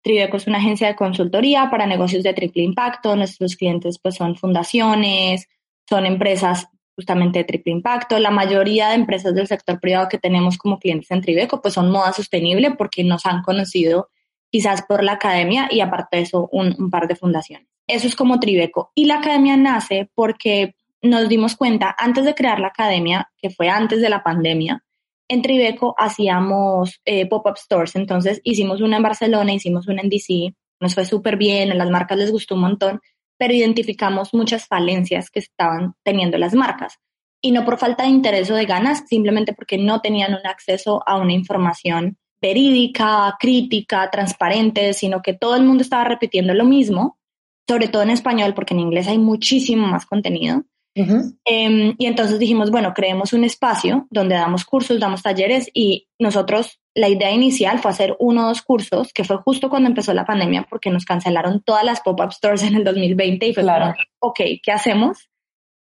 Tribeco 0.02 0.36
es 0.36 0.46
una 0.46 0.58
agencia 0.58 0.88
de 0.88 0.96
consultoría 0.96 1.70
para 1.70 1.86
negocios 1.86 2.22
de 2.24 2.34
triple 2.34 2.64
impacto. 2.64 3.14
Nuestros 3.14 3.56
clientes 3.56 3.98
pues 3.98 4.16
son 4.16 4.36
fundaciones, 4.36 5.48
son 5.88 6.06
empresas 6.06 6.68
justamente 6.96 7.38
de 7.38 7.44
triple 7.44 7.72
impacto. 7.72 8.18
La 8.18 8.30
mayoría 8.30 8.88
de 8.88 8.96
empresas 8.96 9.34
del 9.34 9.46
sector 9.46 9.80
privado 9.80 10.08
que 10.08 10.18
tenemos 10.18 10.58
como 10.58 10.78
clientes 10.78 11.10
en 11.10 11.20
Tribeco 11.20 11.62
pues 11.62 11.74
son 11.74 11.90
moda 11.90 12.12
sostenible 12.12 12.72
porque 12.72 13.04
nos 13.04 13.24
han 13.26 13.42
conocido 13.42 14.08
quizás 14.50 14.82
por 14.82 15.02
la 15.02 15.12
academia 15.12 15.68
y 15.70 15.80
aparte 15.80 16.16
de 16.16 16.22
eso 16.24 16.48
un, 16.52 16.90
par 16.90 17.06
de 17.06 17.16
fundaciones. 17.16 17.68
Eso 17.86 18.06
es 18.06 18.16
como 18.16 18.40
Tribeco. 18.40 18.90
Y 18.94 19.06
la 19.06 19.18
academia 19.18 19.56
nace 19.56 20.10
porque 20.14 20.74
nos 21.02 21.28
dimos 21.28 21.56
cuenta 21.56 21.94
antes 21.98 22.24
de 22.24 22.34
crear 22.34 22.60
la 22.60 22.68
academia, 22.68 23.30
que 23.36 23.50
fue 23.50 23.68
antes 23.68 24.00
de 24.00 24.08
la 24.08 24.22
pandemia, 24.22 24.82
en 25.28 25.42
Tribeco 25.42 25.94
hacíamos 25.98 27.00
eh, 27.04 27.26
pop-up 27.28 27.56
stores. 27.56 27.96
Entonces 27.96 28.40
hicimos 28.44 28.80
una 28.80 28.98
en 28.98 29.02
Barcelona, 29.02 29.52
hicimos 29.52 29.88
una 29.88 30.02
en 30.02 30.08
DC, 30.08 30.54
nos 30.80 30.94
fue 30.94 31.04
súper 31.04 31.36
bien, 31.36 31.72
a 31.72 31.74
las 31.74 31.90
marcas 31.90 32.18
les 32.18 32.30
gustó 32.30 32.54
un 32.54 32.62
montón 32.62 33.00
pero 33.42 33.54
identificamos 33.54 34.32
muchas 34.34 34.68
falencias 34.68 35.28
que 35.28 35.40
estaban 35.40 35.94
teniendo 36.04 36.38
las 36.38 36.54
marcas. 36.54 37.00
Y 37.40 37.50
no 37.50 37.64
por 37.64 37.76
falta 37.76 38.04
de 38.04 38.10
interés 38.10 38.48
o 38.52 38.54
de 38.54 38.66
ganas, 38.66 39.02
simplemente 39.08 39.52
porque 39.52 39.78
no 39.78 40.00
tenían 40.00 40.32
un 40.32 40.46
acceso 40.46 41.02
a 41.06 41.16
una 41.16 41.32
información 41.32 42.18
verídica, 42.40 43.36
crítica, 43.40 44.08
transparente, 44.10 44.94
sino 44.94 45.22
que 45.22 45.34
todo 45.34 45.56
el 45.56 45.64
mundo 45.64 45.82
estaba 45.82 46.04
repitiendo 46.04 46.54
lo 46.54 46.64
mismo, 46.64 47.18
sobre 47.66 47.88
todo 47.88 48.02
en 48.02 48.10
español, 48.10 48.54
porque 48.54 48.74
en 48.74 48.80
inglés 48.80 49.08
hay 49.08 49.18
muchísimo 49.18 49.88
más 49.88 50.06
contenido. 50.06 50.62
Em, 50.94 51.94
y 51.96 52.06
entonces 52.06 52.38
dijimos, 52.38 52.70
bueno, 52.70 52.92
creemos 52.92 53.32
un 53.32 53.44
espacio 53.44 54.06
donde 54.10 54.34
damos 54.34 54.64
cursos, 54.64 55.00
damos 55.00 55.22
talleres 55.22 55.70
y 55.72 56.08
nosotros 56.18 56.80
la 56.94 57.08
idea 57.08 57.30
inicial 57.30 57.78
fue 57.78 57.90
hacer 57.90 58.16
uno 58.18 58.44
o 58.44 58.48
dos 58.48 58.62
cursos, 58.62 59.12
que 59.12 59.24
fue 59.24 59.38
justo 59.38 59.70
cuando 59.70 59.88
empezó 59.88 60.12
la 60.12 60.26
pandemia, 60.26 60.66
porque 60.68 60.90
nos 60.90 61.04
cancelaron 61.04 61.62
todas 61.62 61.84
las 61.84 62.00
pop-up 62.00 62.32
stores 62.32 62.62
en 62.62 62.74
el 62.74 62.84
2020 62.84 63.46
y 63.46 63.54
fue 63.54 63.62
claro. 63.62 63.94
ok, 64.18 64.40
¿qué 64.62 64.72
hacemos? 64.72 65.30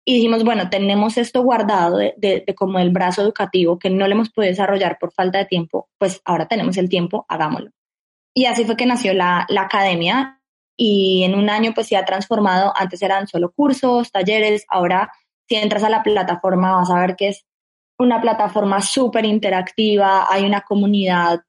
Y 0.08 0.16
dijimos, 0.16 0.44
bueno, 0.44 0.70
tenemos 0.70 1.18
esto 1.18 1.42
guardado 1.44 1.98
de, 1.98 2.14
de, 2.18 2.44
como 2.56 2.80
el 2.80 2.92
brazo 2.92 3.22
educativo 3.22 3.80
que 3.80 3.90
no 3.90 4.08
le 4.08 4.14
hemos 4.14 4.30
podido 4.30 4.52
desarrollar 4.52 4.98
por 5.00 5.12
falta 5.12 5.40
de 5.40 5.46
tiempo, 5.46 5.90
pues 5.98 6.22
ahora 6.26 6.48
tenemos 6.48 6.78
el 6.78 6.90
tiempo, 6.90 7.26
hagámoslo. 7.28 7.72
Y 8.34 8.46
así 8.46 8.66
fue 8.66 8.76
que 8.76 8.86
nació 8.86 9.14
la, 9.14 9.46
la 9.50 9.62
academia 9.62 10.42
y 10.78 11.24
en 11.24 11.36
un 11.36 11.50
año 11.50 11.74
pues 11.74 11.88
se 11.88 11.98
ha 11.98 12.06
transformado, 12.06 12.74
antes 12.76 13.02
eran 13.02 13.28
solo 13.28 13.52
cursos, 13.52 14.12
talleres, 14.12 14.66
ahora 14.70 15.12
si 15.48 15.56
entras 15.56 15.84
a 15.84 15.90
la 15.90 16.04
plataforma 16.04 16.76
vas 16.76 16.90
a 16.90 17.00
ver 17.00 17.16
que 17.16 17.30
es 17.30 17.46
una 17.98 18.22
plataforma 18.22 18.82
súper 18.82 19.26
interactiva, 19.26 20.28
hay 20.30 20.46
una 20.46 20.62
comunidad, 20.62 21.42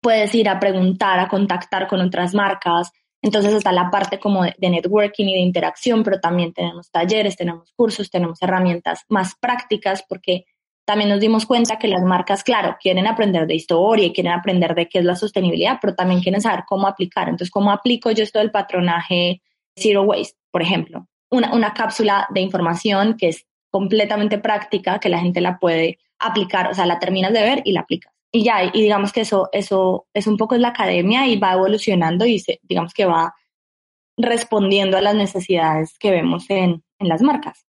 puedes 0.00 0.34
ir 0.34 0.48
a 0.48 0.58
preguntar, 0.58 1.18
a 1.18 1.28
contactar 1.28 1.86
con 1.86 2.00
otras 2.00 2.34
marcas. 2.34 2.90
Entonces 3.22 3.54
está 3.54 3.72
la 3.72 3.90
parte 3.90 4.18
como 4.18 4.44
de, 4.44 4.54
networking 4.58 5.26
y 5.26 5.34
de 5.34 5.40
interacción, 5.40 6.02
pero 6.02 6.20
también 6.20 6.52
tenemos 6.52 6.90
talleres, 6.90 7.36
tenemos 7.36 7.72
cursos, 7.74 8.10
tenemos 8.10 8.40
herramientas 8.42 9.02
más 9.08 9.34
prácticas 9.40 10.04
porque 10.08 10.44
también 10.86 11.10
nos 11.10 11.20
dimos 11.20 11.46
cuenta 11.46 11.78
que 11.78 11.88
las 11.88 12.02
marcas, 12.04 12.44
claro, 12.44 12.76
quieren 12.80 13.08
aprender 13.08 13.46
de 13.46 13.56
historia 13.56 14.06
y 14.06 14.12
quieren 14.12 14.32
aprender 14.32 14.74
de 14.74 14.88
qué 14.88 15.00
es 15.00 15.04
la 15.04 15.16
sostenibilidad, 15.16 15.78
pero 15.82 15.96
también 15.96 16.20
quieren 16.20 16.40
saber 16.40 16.64
cómo 16.66 16.86
aplicar. 16.86 17.28
Entonces, 17.28 17.50
¿cómo 17.50 17.72
aplico 17.72 18.12
yo 18.12 18.22
esto 18.22 18.38
del 18.38 18.52
patronaje 18.52 19.42
Zero 19.76 20.02
Waste, 20.02 20.38
por 20.52 20.62
ejemplo? 20.62 21.08
Una, 21.28 21.52
una 21.52 21.74
cápsula 21.74 22.28
de 22.30 22.40
información 22.40 23.16
que 23.18 23.28
es 23.28 23.44
completamente 23.68 24.38
práctica, 24.38 25.00
que 25.00 25.08
la 25.08 25.18
gente 25.18 25.40
la 25.40 25.58
puede 25.58 25.98
aplicar, 26.20 26.70
o 26.70 26.74
sea, 26.74 26.86
la 26.86 27.00
terminas 27.00 27.32
de 27.32 27.42
ver 27.42 27.62
y 27.64 27.72
la 27.72 27.80
aplicas. 27.80 28.14
Y 28.30 28.44
ya, 28.44 28.62
y 28.62 28.80
digamos 28.80 29.12
que 29.12 29.22
eso, 29.22 29.48
eso 29.52 30.06
es 30.14 30.28
un 30.28 30.36
poco 30.36 30.56
la 30.56 30.68
academia 30.68 31.26
y 31.26 31.36
va 31.36 31.54
evolucionando 31.54 32.26
y 32.26 32.38
se, 32.38 32.60
digamos 32.62 32.94
que 32.94 33.06
va 33.06 33.34
respondiendo 34.16 34.96
a 34.96 35.02
las 35.02 35.16
necesidades 35.16 35.98
que 35.98 36.12
vemos 36.12 36.48
en, 36.48 36.84
en 37.00 37.08
las 37.08 37.22
marcas. 37.22 37.65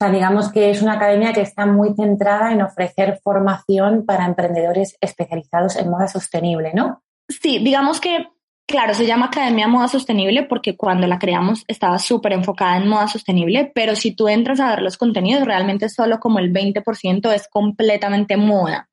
O 0.00 0.04
sea, 0.04 0.12
digamos 0.12 0.50
que 0.50 0.70
es 0.70 0.82
una 0.82 0.94
academia 0.94 1.32
que 1.32 1.40
está 1.40 1.66
muy 1.66 1.94
centrada 1.94 2.52
en 2.52 2.62
ofrecer 2.62 3.20
formación 3.22 4.04
para 4.04 4.26
emprendedores 4.26 4.96
especializados 5.00 5.76
en 5.76 5.90
moda 5.90 6.08
sostenible, 6.08 6.72
¿no? 6.74 7.02
Sí, 7.28 7.58
digamos 7.58 8.00
que 8.00 8.26
Claro, 8.66 8.94
se 8.94 9.06
llama 9.06 9.26
Academia 9.26 9.68
Moda 9.68 9.88
Sostenible 9.88 10.44
porque 10.44 10.74
cuando 10.74 11.06
la 11.06 11.18
creamos 11.18 11.64
estaba 11.68 11.98
súper 11.98 12.32
enfocada 12.32 12.78
en 12.78 12.88
moda 12.88 13.08
sostenible, 13.08 13.70
pero 13.74 13.94
si 13.94 14.12
tú 14.12 14.26
entras 14.26 14.58
a 14.58 14.70
ver 14.70 14.80
los 14.80 14.96
contenidos, 14.96 15.44
realmente 15.44 15.90
solo 15.90 16.18
como 16.18 16.38
el 16.38 16.50
20% 16.50 17.30
es 17.34 17.46
completamente 17.48 18.38
moda. 18.38 18.88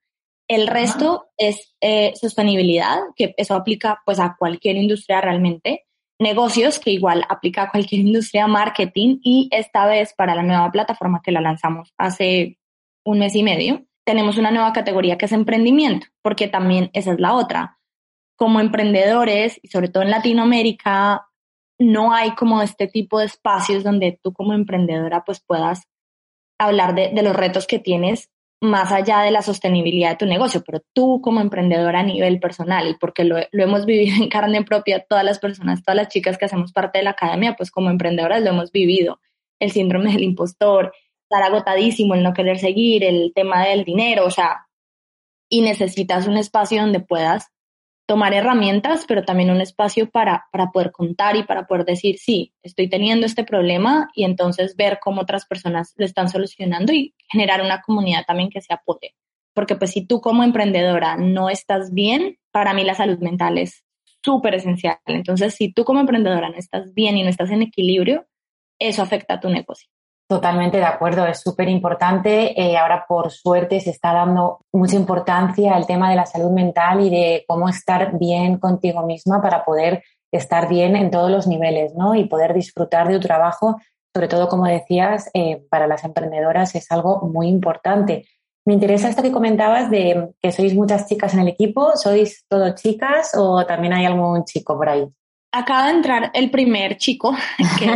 El 0.49 0.67
resto 0.67 1.29
es 1.37 1.73
eh, 1.79 2.11
sostenibilidad, 2.19 2.97
que 3.15 3.33
eso 3.37 3.55
aplica 3.55 4.01
pues 4.05 4.19
a 4.19 4.35
cualquier 4.37 4.75
industria 4.75 5.21
realmente, 5.21 5.85
negocios, 6.21 6.79
que 6.79 6.91
igual 6.91 7.25
aplica 7.29 7.63
a 7.63 7.71
cualquier 7.71 8.01
industria, 8.05 8.47
marketing, 8.47 9.19
y 9.23 9.49
esta 9.51 9.85
vez 9.85 10.13
para 10.13 10.35
la 10.35 10.43
nueva 10.43 10.71
plataforma 10.71 11.21
que 11.23 11.31
la 11.31 11.41
lanzamos 11.41 11.93
hace 11.97 12.57
un 13.03 13.19
mes 13.19 13.35
y 13.35 13.43
medio, 13.43 13.85
tenemos 14.05 14.37
una 14.37 14.51
nueva 14.51 14.73
categoría 14.73 15.17
que 15.17 15.25
es 15.25 15.31
emprendimiento, 15.31 16.07
porque 16.21 16.47
también 16.47 16.89
esa 16.93 17.13
es 17.13 17.19
la 17.19 17.33
otra. 17.33 17.79
Como 18.35 18.59
emprendedores, 18.59 19.59
y 19.61 19.67
sobre 19.67 19.89
todo 19.89 20.03
en 20.03 20.11
Latinoamérica, 20.11 21.27
no 21.79 22.13
hay 22.13 22.31
como 22.31 22.61
este 22.61 22.87
tipo 22.87 23.19
de 23.19 23.25
espacios 23.25 23.83
donde 23.83 24.19
tú 24.21 24.33
como 24.33 24.53
emprendedora 24.53 25.23
pues 25.25 25.41
puedas 25.41 25.87
hablar 26.59 26.93
de, 26.93 27.11
los 27.21 27.35
retos 27.35 27.65
que 27.65 27.79
tienes 27.79 28.29
más 28.61 28.91
allá 28.91 29.21
de 29.21 29.31
la 29.31 29.41
sostenibilidad 29.41 30.11
de 30.11 30.17
tu 30.17 30.25
negocio, 30.27 30.63
pero 30.65 30.81
tú 30.93 31.19
como 31.21 31.41
emprendedora 31.41 32.01
a 32.01 32.03
nivel 32.03 32.39
personal 32.39 32.87
y 32.87 32.93
porque 32.93 33.23
lo, 33.23 33.37
lo, 33.51 33.63
hemos 33.63 33.85
vivido 33.85 34.15
en 34.23 34.29
carne 34.29 34.63
propia, 34.63 35.03
todas 35.07 35.23
las 35.23 35.39
personas, 35.39 35.83
todas 35.83 35.95
las 35.95 36.07
chicas 36.09 36.37
que 36.37 36.45
hacemos 36.45 36.71
parte 36.71 36.99
de 36.99 37.03
la 37.03 37.11
academia, 37.11 37.55
pues 37.55 37.71
como 37.71 37.89
emprendedoras 37.89 38.41
lo 38.41 38.51
hemos 38.51 38.71
vivido, 38.71 39.19
el 39.59 39.71
síndrome 39.71 40.13
del 40.13 40.23
impostor, 40.23 40.93
estar 41.23 41.43
agotadísimo, 41.43 42.13
el 42.13 42.23
no 42.23 42.33
querer 42.33 42.59
seguir, 42.59 43.03
el 43.03 43.31
tema 43.33 43.65
del 43.65 43.83
dinero, 43.83 44.25
o 44.25 44.31
sea, 44.31 44.67
y 45.49 45.61
necesitas 45.61 46.27
un 46.27 46.37
espacio 46.37 46.81
donde 46.81 46.99
puedas 46.99 47.51
tomar 48.11 48.33
herramientas, 48.33 49.05
pero 49.07 49.23
también 49.23 49.51
un 49.51 49.61
espacio 49.61 50.09
para, 50.09 50.49
para 50.51 50.69
poder 50.71 50.91
contar 50.91 51.37
y 51.37 51.43
para 51.43 51.65
poder 51.65 51.85
decir, 51.85 52.17
sí, 52.19 52.53
estoy 52.61 52.89
teniendo 52.89 53.25
este 53.25 53.45
problema 53.45 54.09
y 54.13 54.25
entonces 54.25 54.75
ver 54.75 54.99
cómo 55.01 55.21
otras 55.21 55.45
personas 55.45 55.93
lo 55.95 56.03
están 56.03 56.27
solucionando 56.27 56.91
y 56.91 57.15
generar 57.31 57.61
una 57.61 57.81
comunidad 57.81 58.25
también 58.27 58.49
que 58.49 58.59
se 58.59 58.73
apoye. 58.73 59.15
Porque 59.53 59.77
pues 59.77 59.91
si 59.91 60.05
tú 60.05 60.19
como 60.19 60.43
emprendedora 60.43 61.15
no 61.15 61.49
estás 61.49 61.93
bien, 61.93 62.37
para 62.51 62.73
mí 62.73 62.83
la 62.83 62.95
salud 62.95 63.17
mental 63.19 63.57
es 63.57 63.85
súper 64.21 64.55
esencial. 64.55 64.97
Entonces, 65.05 65.55
si 65.55 65.71
tú 65.71 65.85
como 65.85 66.01
emprendedora 66.01 66.49
no 66.49 66.57
estás 66.57 66.93
bien 66.93 67.15
y 67.15 67.23
no 67.23 67.29
estás 67.29 67.49
en 67.49 67.61
equilibrio, 67.61 68.27
eso 68.77 69.01
afecta 69.01 69.35
a 69.35 69.39
tu 69.39 69.49
negocio. 69.49 69.89
Totalmente 70.31 70.77
de 70.77 70.85
acuerdo, 70.85 71.27
es 71.27 71.41
súper 71.41 71.67
importante. 71.67 72.57
Eh, 72.57 72.77
ahora, 72.77 73.03
por 73.05 73.31
suerte, 73.31 73.81
se 73.81 73.89
está 73.89 74.13
dando 74.13 74.61
mucha 74.71 74.95
importancia 74.95 75.75
al 75.75 75.85
tema 75.85 76.09
de 76.09 76.15
la 76.15 76.25
salud 76.25 76.51
mental 76.51 77.01
y 77.01 77.09
de 77.09 77.43
cómo 77.45 77.67
estar 77.67 78.17
bien 78.17 78.57
contigo 78.57 79.05
misma 79.05 79.41
para 79.41 79.65
poder 79.65 80.05
estar 80.31 80.69
bien 80.69 80.95
en 80.95 81.11
todos 81.11 81.29
los 81.29 81.47
niveles, 81.47 81.95
¿no? 81.95 82.15
Y 82.15 82.29
poder 82.29 82.53
disfrutar 82.53 83.09
de 83.09 83.15
tu 83.15 83.19
trabajo, 83.19 83.81
sobre 84.13 84.29
todo, 84.29 84.47
como 84.47 84.67
decías, 84.67 85.29
eh, 85.33 85.65
para 85.69 85.85
las 85.85 86.05
emprendedoras 86.05 86.75
es 86.75 86.89
algo 86.93 87.27
muy 87.27 87.49
importante. 87.49 88.25
Me 88.65 88.73
interesa 88.73 89.09
esto 89.09 89.21
que 89.21 89.33
comentabas 89.33 89.91
de 89.91 90.29
que 90.41 90.53
sois 90.53 90.73
muchas 90.73 91.09
chicas 91.09 91.33
en 91.33 91.41
el 91.41 91.49
equipo. 91.49 91.97
¿Sois 91.97 92.45
todo 92.47 92.73
chicas 92.73 93.33
o 93.35 93.65
también 93.65 93.91
hay 93.91 94.05
algún 94.05 94.45
chico 94.45 94.77
por 94.77 94.87
ahí? 94.87 95.05
Acaba 95.51 95.87
de 95.87 95.91
entrar 95.91 96.31
el 96.33 96.49
primer 96.49 96.95
chico, 96.95 97.35
que 97.77 97.91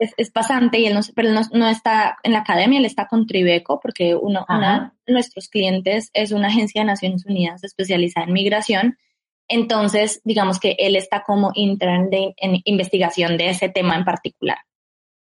es, 0.00 0.30
pasante 0.30 0.80
y 0.80 0.86
él 0.86 0.94
no, 0.94 1.00
pero 1.14 1.28
él 1.28 1.38
no, 1.52 1.68
está 1.68 2.18
en 2.22 2.32
la 2.32 2.40
academia, 2.40 2.78
él 2.78 2.86
está 2.86 3.06
con 3.06 3.26
Tribeco 3.26 3.78
porque 3.80 4.14
uno, 4.14 4.46
de 4.48 5.12
nuestros 5.12 5.48
clientes 5.48 6.10
es 6.14 6.32
una 6.32 6.48
agencia 6.48 6.80
de 6.80 6.86
Naciones 6.86 7.26
Unidas 7.26 7.62
especializada 7.62 8.26
en 8.26 8.32
migración. 8.32 8.98
Entonces, 9.46 10.20
digamos 10.24 10.58
que 10.58 10.76
él 10.78 10.96
está 10.96 11.22
como 11.22 11.50
intern 11.54 12.08
en 12.12 12.62
investigación 12.64 13.36
de 13.36 13.50
ese 13.50 13.68
tema 13.68 13.96
en 13.96 14.04
particular. 14.04 14.58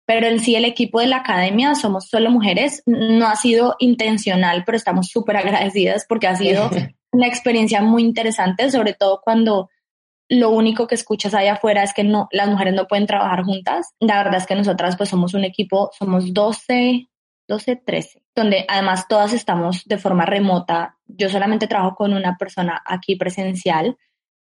Pero 0.06 0.26
en 0.26 0.40
sí 0.40 0.54
el 0.54 0.64
equipo 0.64 1.00
de 1.00 1.06
la 1.06 1.18
academia 1.18 1.74
somos 1.74 2.08
solo 2.08 2.30
mujeres. 2.30 2.82
No 2.86 3.26
ha 3.26 3.36
sido 3.36 3.76
intencional, 3.78 4.64
pero 4.64 4.76
estamos 4.76 5.08
súper 5.08 5.36
agradecidas 5.36 6.04
porque 6.08 6.26
ha 6.26 6.36
sido 6.36 6.68
una 7.12 7.26
experiencia 7.26 7.80
muy 7.80 8.02
interesante, 8.02 8.70
sobre 8.70 8.92
todo 8.94 9.20
cuando 9.22 9.70
lo 10.28 10.50
único 10.50 10.86
que 10.86 10.94
escuchas 10.94 11.34
allá 11.34 11.54
afuera 11.54 11.82
es 11.82 11.92
que 11.92 12.04
no, 12.04 12.28
las 12.32 12.48
mujeres 12.48 12.74
no 12.74 12.86
pueden 12.86 13.06
trabajar 13.06 13.44
juntas. 13.44 13.94
La 14.00 14.18
verdad 14.18 14.36
es 14.36 14.46
que 14.46 14.54
nosotras 14.54 14.96
pues 14.96 15.08
somos 15.08 15.34
un 15.34 15.44
equipo, 15.44 15.90
somos 15.98 16.32
12, 16.32 17.08
12, 17.46 17.76
13, 17.76 18.22
donde 18.34 18.64
además 18.68 19.06
todas 19.08 19.32
estamos 19.32 19.84
de 19.84 19.98
forma 19.98 20.24
remota. 20.24 20.96
Yo 21.06 21.28
solamente 21.28 21.66
trabajo 21.66 21.94
con 21.94 22.14
una 22.14 22.36
persona 22.38 22.82
aquí 22.86 23.16
presencial. 23.16 23.96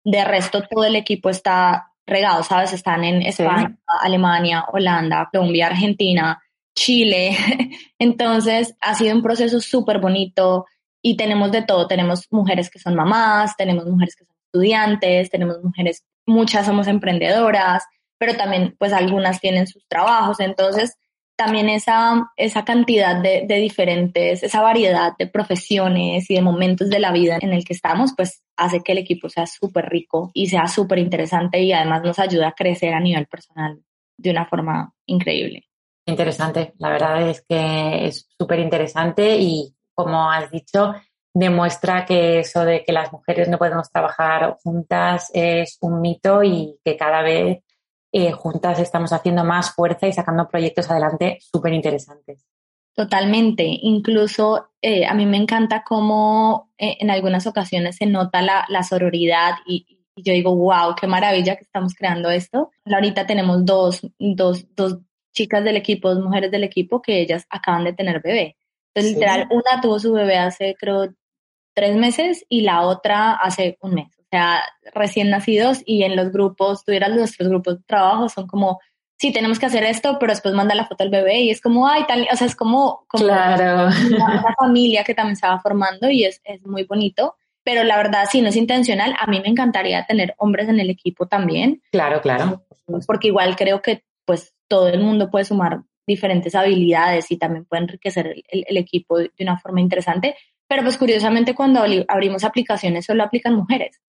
De 0.05 0.23
resto, 0.23 0.63
todo 0.69 0.85
el 0.85 0.95
equipo 0.95 1.29
está 1.29 1.91
regado, 2.05 2.43
¿sabes? 2.43 2.73
Están 2.73 3.03
en 3.03 3.21
España, 3.21 3.77
Alemania, 4.01 4.65
Holanda, 4.71 5.29
Colombia, 5.31 5.67
Argentina, 5.67 6.41
Chile. 6.75 7.37
Entonces, 7.99 8.75
ha 8.81 8.95
sido 8.95 9.15
un 9.15 9.21
proceso 9.21 9.59
súper 9.59 9.99
bonito 9.99 10.65
y 11.01 11.17
tenemos 11.17 11.51
de 11.51 11.61
todo. 11.61 11.87
Tenemos 11.87 12.27
mujeres 12.31 12.69
que 12.69 12.79
son 12.79 12.95
mamás, 12.95 13.55
tenemos 13.57 13.85
mujeres 13.85 14.15
que 14.15 14.25
son 14.25 14.32
estudiantes, 14.53 15.29
tenemos 15.29 15.63
mujeres, 15.63 16.05
muchas 16.25 16.65
somos 16.65 16.87
emprendedoras, 16.87 17.83
pero 18.17 18.35
también 18.35 18.75
pues 18.77 18.93
algunas 18.93 19.39
tienen 19.41 19.67
sus 19.67 19.85
trabajos, 19.87 20.39
entonces 20.39 20.95
también 21.35 21.67
esa, 21.67 22.31
esa 22.37 22.63
cantidad 22.63 23.21
de, 23.21 23.45
de 23.47 23.55
diferentes, 23.55 24.43
esa 24.43 24.61
variedad 24.61 25.13
de 25.17 25.27
profesiones 25.27 26.29
y 26.29 26.35
de 26.35 26.41
momentos 26.43 26.89
de 26.89 26.99
la 26.99 27.11
vida 27.11 27.39
en 27.41 27.53
el 27.53 27.65
que 27.65 27.73
estamos, 27.73 28.13
pues 28.15 28.43
hace 28.55 28.81
que 28.81 28.91
el 28.91 28.99
equipo 28.99 29.29
sea 29.29 29.47
súper 29.47 29.89
rico 29.89 30.29
y 30.33 30.47
sea 30.47 30.67
súper 30.67 30.99
interesante 30.99 31.59
y 31.61 31.73
además 31.73 32.03
nos 32.03 32.19
ayuda 32.19 32.49
a 32.49 32.53
crecer 32.53 32.93
a 32.93 32.99
nivel 32.99 33.25
personal 33.25 33.81
de 34.17 34.29
una 34.29 34.45
forma 34.45 34.93
increíble. 35.07 35.65
Interesante, 36.05 36.73
la 36.77 36.89
verdad 36.89 37.29
es 37.29 37.43
que 37.47 38.05
es 38.05 38.29
súper 38.37 38.59
interesante 38.59 39.37
y 39.37 39.73
como 39.95 40.29
has 40.29 40.51
dicho, 40.51 40.93
demuestra 41.33 42.05
que 42.05 42.39
eso 42.39 42.63
de 42.63 42.83
que 42.83 42.93
las 42.93 43.11
mujeres 43.11 43.49
no 43.49 43.57
podemos 43.57 43.89
trabajar 43.89 44.57
juntas 44.63 45.31
es 45.33 45.77
un 45.81 45.99
mito 46.01 46.43
y 46.43 46.77
que 46.85 46.95
cada 46.95 47.21
vez 47.21 47.63
eh, 48.11 48.31
juntas 48.31 48.79
estamos 48.79 49.11
haciendo 49.11 49.43
más 49.43 49.71
fuerza 49.71 50.07
y 50.07 50.13
sacando 50.13 50.47
proyectos 50.47 50.89
adelante 50.91 51.39
súper 51.41 51.73
interesantes. 51.73 52.45
Totalmente. 52.95 53.63
Incluso 53.65 54.69
eh, 54.79 55.05
a 55.07 55.15
mí 55.15 55.25
me 55.25 55.37
encanta 55.37 55.83
cómo 55.83 56.71
eh, 56.77 56.97
en 56.99 57.09
algunas 57.09 57.47
ocasiones 57.47 57.95
se 57.95 58.05
nota 58.05 58.43
la, 58.43 58.65
la 58.69 58.83
sororidad 58.83 59.55
y, 59.65 59.99
yo 60.15 60.31
digo, 60.31 60.55
wow, 60.55 60.93
qué 60.99 61.07
maravilla 61.07 61.55
que 61.55 61.63
estamos 61.63 61.95
creando 61.95 62.29
esto. 62.29 62.69
Ahorita 62.85 63.25
tenemos 63.25 63.65
dos, 63.65 64.07
dos, 64.19 64.67
dos 64.75 64.99
chicas 65.33 65.63
del 65.63 65.75
equipo, 65.75 66.13
dos 66.13 66.23
mujeres 66.23 66.51
del 66.51 66.63
equipo 66.63 67.01
que 67.01 67.19
ellas 67.19 67.47
acaban 67.49 67.83
de 67.83 67.93
tener 67.93 68.21
bebé. 68.21 68.55
Entonces, 68.93 69.13
literal, 69.15 69.47
una 69.49 69.81
tuvo 69.81 69.99
su 69.99 70.13
bebé 70.13 70.37
hace, 70.37 70.75
creo, 70.79 71.15
tres 71.73 71.95
meses 71.95 72.45
y 72.49 72.61
la 72.61 72.81
otra 72.81 73.33
hace 73.33 73.77
un 73.81 73.95
mes. 73.95 74.07
O 74.19 74.25
sea, 74.29 74.61
recién 74.93 75.29
nacidos 75.29 75.81
y 75.85 76.03
en 76.03 76.15
los 76.15 76.31
grupos, 76.31 76.83
tuvieras 76.83 77.11
nuestros 77.11 77.49
grupos 77.49 77.77
de 77.77 77.83
trabajo, 77.83 78.29
son 78.29 78.47
como, 78.47 78.79
sí, 79.17 79.31
tenemos 79.31 79.59
que 79.59 79.67
hacer 79.67 79.83
esto, 79.83 80.17
pero 80.19 80.31
después 80.31 80.53
manda 80.53 80.75
la 80.75 80.85
foto 80.85 81.03
al 81.03 81.09
bebé 81.09 81.41
y 81.41 81.49
es 81.49 81.61
como, 81.61 81.87
ay, 81.87 82.05
tal, 82.07 82.27
o 82.31 82.35
sea, 82.35 82.47
es 82.47 82.55
como, 82.55 83.05
como 83.07 83.25
claro. 83.25 83.89
una, 84.07 84.55
familia 84.57 85.03
que 85.03 85.13
también 85.13 85.35
se 85.35 85.47
va 85.47 85.59
formando 85.59 86.09
y 86.09 86.25
es, 86.25 86.41
es 86.43 86.65
muy 86.65 86.83
bonito. 86.83 87.35
Pero 87.63 87.83
la 87.83 87.95
verdad, 87.95 88.25
si 88.29 88.41
no 88.41 88.49
es 88.49 88.55
intencional, 88.55 89.15
a 89.17 89.27
mí 89.27 89.39
me 89.39 89.47
encantaría 89.47 90.05
tener 90.05 90.35
hombres 90.37 90.67
en 90.67 90.79
el 90.79 90.89
equipo 90.89 91.27
también. 91.27 91.81
Claro, 91.91 92.21
claro. 92.21 92.63
Porque 93.07 93.27
igual 93.27 93.55
creo 93.55 93.81
que 93.81 94.03
pues 94.25 94.53
todo 94.67 94.89
el 94.89 94.99
mundo 94.99 95.29
puede 95.29 95.45
sumar 95.45 95.83
diferentes 96.05 96.53
habilidades 96.55 97.31
y 97.31 97.37
también 97.37 97.65
puede 97.65 97.83
enriquecer 97.83 98.35
el, 98.47 98.77
equipo 98.77 99.17
de 99.17 99.31
una 99.39 99.57
forma 99.57 99.79
interesante. 99.79 100.35
Pero 100.73 100.85
pues 100.85 100.97
curiosamente 100.97 101.53
cuando 101.53 101.81
abrimos 102.07 102.43
aplicaciones 102.43 103.05
solo 103.05 103.21
aplican 103.21 103.53
mujeres. 103.53 104.01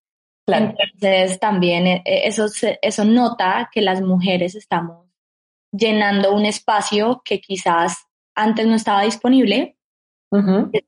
Entonces 0.46 1.38
también 1.38 1.86
eh, 1.86 2.02
eh, 2.06 2.22
eso, 2.24 2.46
eso 2.80 3.04
nota 3.04 3.68
que 3.70 3.82
las 3.82 4.00
mujeres 4.00 4.54
estamos 4.54 5.06
llenando 5.70 6.34
un 6.34 6.46
espacio 6.46 7.20
que 7.22 7.42
quizás 7.42 8.06
antes 8.34 8.66
no 8.66 8.76
estaba 8.76 9.02
disponible, 9.02 9.76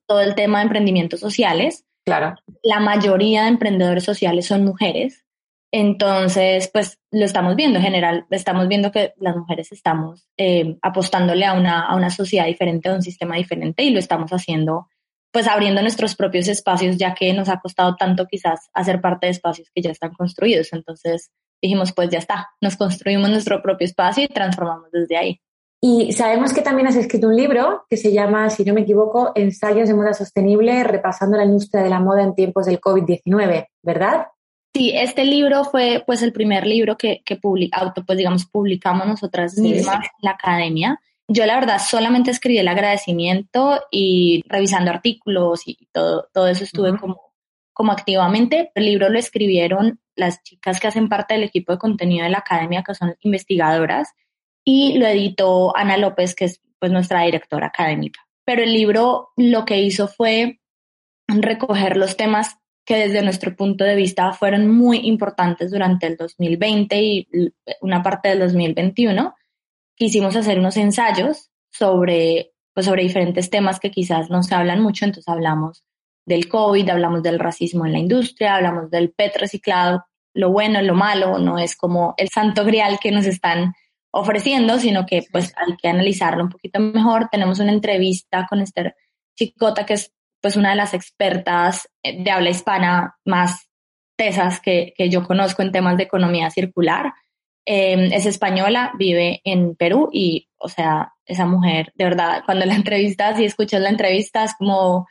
todo 0.06 0.20
el 0.22 0.34
tema 0.34 0.60
de 0.60 0.64
emprendimientos 0.64 1.20
sociales. 1.20 1.84
Claro. 2.06 2.36
La 2.62 2.80
mayoría 2.80 3.42
de 3.42 3.48
emprendedores 3.48 4.04
sociales 4.04 4.46
son 4.46 4.64
mujeres 4.64 5.26
entonces, 5.72 6.70
pues 6.72 6.98
lo 7.10 7.24
estamos 7.24 7.56
viendo 7.56 7.78
en 7.78 7.84
general, 7.84 8.26
estamos 8.30 8.68
viendo 8.68 8.92
que 8.92 9.14
las 9.18 9.36
mujeres 9.36 9.72
estamos 9.72 10.26
eh, 10.36 10.78
apostándole 10.80 11.44
a 11.44 11.54
una, 11.54 11.82
a 11.86 11.96
una 11.96 12.08
sociedad 12.08 12.46
diferente, 12.46 12.88
a 12.88 12.94
un 12.94 13.02
sistema 13.02 13.36
diferente 13.36 13.82
y 13.82 13.90
lo 13.90 13.98
estamos 13.98 14.30
haciendo, 14.30 14.88
pues 15.36 15.48
abriendo 15.48 15.82
nuestros 15.82 16.16
propios 16.16 16.48
espacios, 16.48 16.96
ya 16.96 17.12
que 17.12 17.34
nos 17.34 17.50
ha 17.50 17.60
costado 17.60 17.94
tanto 17.94 18.24
quizás 18.24 18.70
hacer 18.72 19.02
parte 19.02 19.26
de 19.26 19.32
espacios 19.32 19.70
que 19.74 19.82
ya 19.82 19.90
están 19.90 20.14
construidos. 20.14 20.72
Entonces 20.72 21.30
dijimos, 21.60 21.92
pues 21.92 22.08
ya 22.08 22.16
está, 22.16 22.48
nos 22.62 22.78
construimos 22.78 23.28
nuestro 23.28 23.60
propio 23.60 23.84
espacio 23.84 24.24
y 24.24 24.28
transformamos 24.28 24.90
desde 24.90 25.18
ahí. 25.18 25.42
Y 25.78 26.14
sabemos 26.14 26.54
que 26.54 26.62
también 26.62 26.88
has 26.88 26.96
escrito 26.96 27.28
un 27.28 27.36
libro 27.36 27.84
que 27.90 27.98
se 27.98 28.14
llama, 28.14 28.48
si 28.48 28.64
no 28.64 28.72
me 28.72 28.80
equivoco, 28.80 29.32
Ensayos 29.34 29.88
de 29.88 29.94
Moda 29.94 30.14
Sostenible, 30.14 30.82
repasando 30.84 31.36
la 31.36 31.44
industria 31.44 31.82
de 31.82 31.90
la 31.90 32.00
moda 32.00 32.22
en 32.22 32.34
tiempos 32.34 32.64
del 32.64 32.80
COVID-19, 32.80 33.66
¿verdad? 33.82 34.28
Sí, 34.74 34.92
este 34.94 35.26
libro 35.26 35.64
fue 35.64 36.02
pues 36.06 36.22
el 36.22 36.32
primer 36.32 36.66
libro 36.66 36.96
que, 36.96 37.20
que 37.26 37.38
auto, 37.72 38.06
pues 38.06 38.16
digamos, 38.16 38.46
publicamos 38.46 39.06
nosotras 39.06 39.58
mismas 39.58 39.96
en 39.96 40.10
la 40.22 40.30
academia. 40.30 40.98
Yo 41.28 41.44
la 41.46 41.56
verdad 41.56 41.80
solamente 41.80 42.30
escribí 42.30 42.58
el 42.58 42.68
agradecimiento 42.68 43.80
y 43.90 44.42
revisando 44.46 44.90
artículos 44.90 45.62
y 45.66 45.88
todo, 45.92 46.28
todo 46.32 46.48
eso 46.48 46.64
estuve 46.64 46.96
como, 46.98 47.32
como 47.72 47.92
activamente. 47.92 48.70
El 48.74 48.84
libro 48.84 49.08
lo 49.08 49.18
escribieron 49.18 50.00
las 50.14 50.42
chicas 50.42 50.80
que 50.80 50.86
hacen 50.86 51.08
parte 51.08 51.34
del 51.34 51.42
equipo 51.42 51.72
de 51.72 51.78
contenido 51.78 52.24
de 52.24 52.30
la 52.30 52.38
academia, 52.38 52.84
que 52.84 52.94
son 52.94 53.16
investigadoras, 53.20 54.14
y 54.64 54.98
lo 54.98 55.06
editó 55.06 55.76
Ana 55.76 55.96
López, 55.96 56.34
que 56.34 56.46
es 56.46 56.60
pues 56.78 56.92
nuestra 56.92 57.22
directora 57.22 57.68
académica. 57.68 58.20
Pero 58.44 58.62
el 58.62 58.72
libro 58.72 59.30
lo 59.36 59.64
que 59.64 59.80
hizo 59.80 60.08
fue 60.08 60.60
recoger 61.28 61.96
los 61.96 62.16
temas 62.16 62.56
que 62.84 62.96
desde 62.96 63.22
nuestro 63.22 63.54
punto 63.56 63.84
de 63.84 63.96
vista 63.96 64.32
fueron 64.32 64.68
muy 64.68 64.98
importantes 65.08 65.72
durante 65.72 66.06
el 66.06 66.16
2020 66.16 67.02
y 67.02 67.28
una 67.80 68.02
parte 68.02 68.28
del 68.28 68.38
2021. 68.38 69.34
Quisimos 69.96 70.36
hacer 70.36 70.58
unos 70.58 70.76
ensayos 70.76 71.50
sobre, 71.72 72.52
pues 72.72 72.86
sobre 72.86 73.02
diferentes 73.02 73.50
temas 73.50 73.80
que 73.80 73.90
quizás 73.90 74.30
no 74.30 74.42
se 74.42 74.54
hablan 74.54 74.82
mucho, 74.82 75.04
entonces 75.04 75.28
hablamos 75.28 75.84
del 76.26 76.48
COVID, 76.48 76.88
hablamos 76.88 77.22
del 77.22 77.38
racismo 77.38 77.86
en 77.86 77.92
la 77.92 77.98
industria, 77.98 78.56
hablamos 78.56 78.90
del 78.90 79.12
PET 79.12 79.36
reciclado, 79.38 80.04
lo 80.34 80.50
bueno, 80.50 80.82
lo 80.82 80.94
malo, 80.94 81.38
no 81.38 81.58
es 81.58 81.76
como 81.76 82.14
el 82.18 82.28
santo 82.28 82.64
grial 82.64 82.98
que 83.00 83.10
nos 83.10 83.26
están 83.26 83.74
ofreciendo, 84.10 84.78
sino 84.78 85.06
que 85.06 85.24
pues 85.30 85.52
hay 85.56 85.76
que 85.76 85.88
analizarlo 85.88 86.44
un 86.44 86.50
poquito 86.50 86.80
mejor. 86.80 87.28
Tenemos 87.30 87.58
una 87.58 87.72
entrevista 87.72 88.46
con 88.48 88.60
Esther 88.60 88.94
Chicota, 89.36 89.86
que 89.86 89.94
es 89.94 90.12
pues 90.40 90.56
una 90.56 90.70
de 90.70 90.76
las 90.76 90.94
expertas 90.94 91.88
eh, 92.02 92.22
de 92.22 92.30
habla 92.30 92.50
hispana 92.50 93.16
más 93.24 93.68
tesas 94.16 94.60
que, 94.60 94.94
que 94.96 95.10
yo 95.10 95.26
conozco 95.26 95.62
en 95.62 95.72
temas 95.72 95.96
de 95.96 96.04
economía 96.04 96.50
circular. 96.50 97.12
Em, 97.68 98.12
es 98.12 98.26
española, 98.26 98.92
vive 98.96 99.40
en 99.42 99.74
Perú 99.74 100.08
y, 100.12 100.48
o 100.56 100.68
sea, 100.68 101.14
esa 101.24 101.46
mujer, 101.46 101.92
de 101.96 102.04
verdad, 102.04 102.42
cuando 102.44 102.64
la 102.64 102.74
entrevistas 102.76 103.40
y 103.40 103.44
escuchas 103.44 103.80
la 103.80 103.90
entrevista 103.90 104.44
es 104.44 104.54
como 104.54 105.08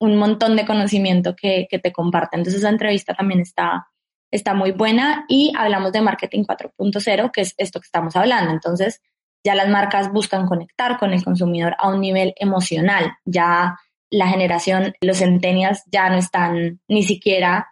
un 0.00 0.16
montón 0.16 0.56
de 0.56 0.64
conocimiento 0.64 1.36
que, 1.36 1.66
que 1.70 1.78
te 1.78 1.92
comparte. 1.92 2.36
Entonces 2.36 2.60
esa 2.60 2.70
entrevista 2.70 3.12
también 3.14 3.40
está, 3.40 3.88
está 4.30 4.54
muy 4.54 4.72
buena 4.72 5.26
y 5.28 5.52
hablamos 5.54 5.92
de 5.92 6.00
marketing 6.00 6.44
4.0, 6.44 7.30
que 7.30 7.42
es 7.42 7.54
esto 7.58 7.78
que 7.78 7.86
estamos 7.86 8.16
hablando. 8.16 8.52
Entonces 8.52 9.02
ya 9.44 9.54
las 9.54 9.68
marcas 9.68 10.10
buscan 10.10 10.46
conectar 10.46 10.98
con 10.98 11.12
el 11.12 11.22
consumidor 11.22 11.76
a 11.78 11.88
un 11.88 12.00
nivel 12.00 12.32
emocional, 12.36 13.12
ya 13.26 13.76
la 14.10 14.28
generación, 14.28 14.94
los 15.02 15.18
centenias 15.18 15.84
ya 15.92 16.08
no 16.08 16.16
están 16.16 16.80
ni 16.88 17.02
siquiera 17.02 17.68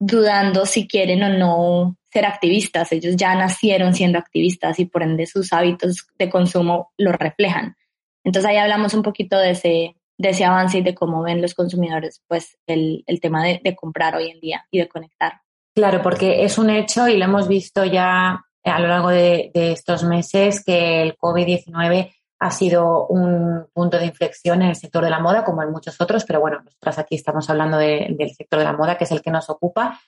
dudando 0.00 0.66
si 0.66 0.88
quieren 0.88 1.22
o 1.22 1.28
no 1.28 1.96
ser 2.16 2.24
activistas. 2.24 2.92
Ellos 2.92 3.14
ya 3.14 3.34
nacieron 3.34 3.92
siendo 3.92 4.18
activistas 4.18 4.78
y 4.78 4.86
por 4.86 5.02
ende 5.02 5.26
sus 5.26 5.52
hábitos 5.52 6.06
de 6.18 6.30
consumo 6.30 6.92
lo 6.96 7.12
reflejan. 7.12 7.76
Entonces 8.24 8.50
ahí 8.50 8.56
hablamos 8.56 8.94
un 8.94 9.02
poquito 9.02 9.36
de 9.38 9.50
ese, 9.50 10.44
avance 10.46 10.78
y 10.78 10.82
de 10.82 10.94
cómo 10.94 11.22
ven 11.22 11.42
los 11.42 11.52
consumidores 11.52 12.22
pues 12.26 12.56
el, 12.66 13.04
tema 13.20 13.44
de, 13.44 13.76
comprar 13.76 14.16
hoy 14.16 14.30
en 14.30 14.40
día 14.40 14.64
y 14.70 14.78
de 14.78 14.88
conectar. 14.88 15.42
Claro, 15.74 16.00
porque 16.00 16.42
es 16.44 16.56
un 16.56 16.70
hecho 16.70 17.06
y 17.06 17.18
lo 17.18 17.26
hemos 17.26 17.48
visto 17.48 17.84
ya 17.84 18.46
a 18.64 18.80
lo 18.80 18.88
largo 18.88 19.10
de, 19.10 19.50
de 19.52 19.72
estos 19.72 20.02
meses 20.02 20.64
que 20.64 21.02
el 21.02 21.18
COVID-19 21.18 22.14
ha 22.38 22.50
sido 22.50 23.06
un 23.08 23.66
punto 23.74 23.98
de 23.98 24.06
inflexión 24.06 24.62
en 24.62 24.68
el 24.68 24.76
sector 24.76 25.04
de 25.04 25.10
la 25.10 25.20
moda, 25.20 25.44
como 25.44 25.62
en 25.62 25.70
muchos 25.70 26.00
otros, 26.00 26.24
pero 26.24 26.40
bueno, 26.40 26.60
nosotras 26.64 26.98
aquí 26.98 27.14
estamos 27.14 27.48
hablando 27.50 27.76
del 27.76 28.30
sector 28.34 28.58
de 28.58 28.64
la 28.64 28.72
moda, 28.72 28.96
que 28.96 29.04
es 29.04 29.12
el 29.12 29.20
que 29.20 29.30
nos 29.30 29.50
ocupa. 29.50 30.00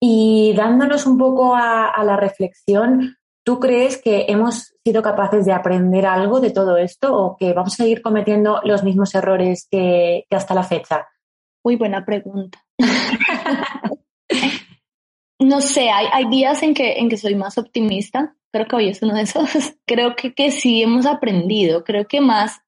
Y 0.00 0.52
dándonos 0.54 1.06
un 1.06 1.18
poco 1.18 1.54
a, 1.54 1.92
la 2.04 2.16
reflexión, 2.16 3.16
¿tú 3.44 3.58
crees 3.58 4.00
que 4.00 4.26
hemos 4.28 4.74
sido 4.84 5.02
capaces 5.02 5.44
de 5.44 5.52
aprender 5.52 6.06
algo 6.06 6.40
de 6.40 6.50
todo 6.50 6.76
esto 6.76 7.16
o 7.16 7.36
que 7.36 7.52
vamos 7.52 7.74
a 7.74 7.82
seguir 7.82 8.02
cometiendo 8.02 8.60
los 8.64 8.84
mismos 8.84 9.14
errores 9.14 9.66
que, 9.70 10.24
hasta 10.30 10.54
la 10.54 10.62
fecha? 10.62 11.06
Muy 11.64 11.76
buena 11.76 12.04
pregunta. 12.04 12.64
no 15.40 15.60
sé, 15.60 15.90
hay, 15.90 16.06
hay 16.12 16.28
días 16.28 16.62
en 16.62 16.74
que, 16.74 16.98
en 16.98 17.08
que 17.08 17.16
soy 17.16 17.34
más 17.34 17.58
optimista 17.58 18.34
creo 18.52 18.66
que 18.66 18.76
hoy 18.76 18.88
es 18.88 19.02
uno 19.02 19.14
de 19.14 19.22
esos. 19.22 19.50
Creo 19.86 20.16
que, 20.16 20.34
que 20.34 20.50
sí 20.50 20.82
hemos 20.82 21.06
aprendido, 21.06 21.84
creo 21.84 22.06
que 22.06 22.20
más, 22.20 22.60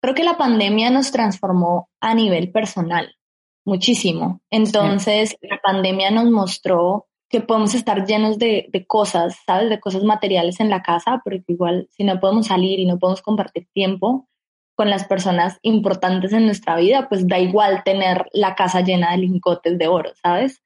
creo 0.00 0.14
que 0.14 0.24
la 0.24 0.36
pandemia 0.36 0.90
nos 0.90 1.10
transformó 1.10 1.88
a 2.00 2.14
nivel 2.14 2.50
personal 2.52 3.16
muchísimo. 3.64 4.40
Entonces, 4.50 5.36
la 5.42 5.60
pandemia 5.62 6.10
nos 6.10 6.30
mostró 6.30 7.06
que 7.28 7.40
podemos 7.40 7.74
estar 7.74 8.06
llenos 8.06 8.38
de, 8.38 8.68
de, 8.70 8.86
cosas, 8.86 9.36
¿sabes? 9.46 9.70
De 9.70 9.80
cosas 9.80 10.04
materiales 10.04 10.60
en 10.60 10.70
la 10.70 10.82
casa, 10.82 11.20
porque 11.24 11.42
igual 11.48 11.88
si 11.90 12.04
no 12.04 12.20
podemos 12.20 12.46
salir 12.46 12.78
y 12.78 12.86
no 12.86 12.98
podemos 12.98 13.22
compartir 13.22 13.66
tiempo 13.72 14.28
con 14.76 14.90
las 14.90 15.04
personas 15.04 15.58
importantes 15.62 16.32
en 16.32 16.46
nuestra 16.46 16.76
vida, 16.76 17.08
pues 17.08 17.26
da 17.26 17.38
igual 17.38 17.82
tener 17.84 18.26
la 18.32 18.54
casa 18.54 18.80
llena 18.80 19.12
de 19.12 19.18
lingotes 19.18 19.78
de 19.78 19.88
oro, 19.88 20.12
¿sabes? 20.22 20.62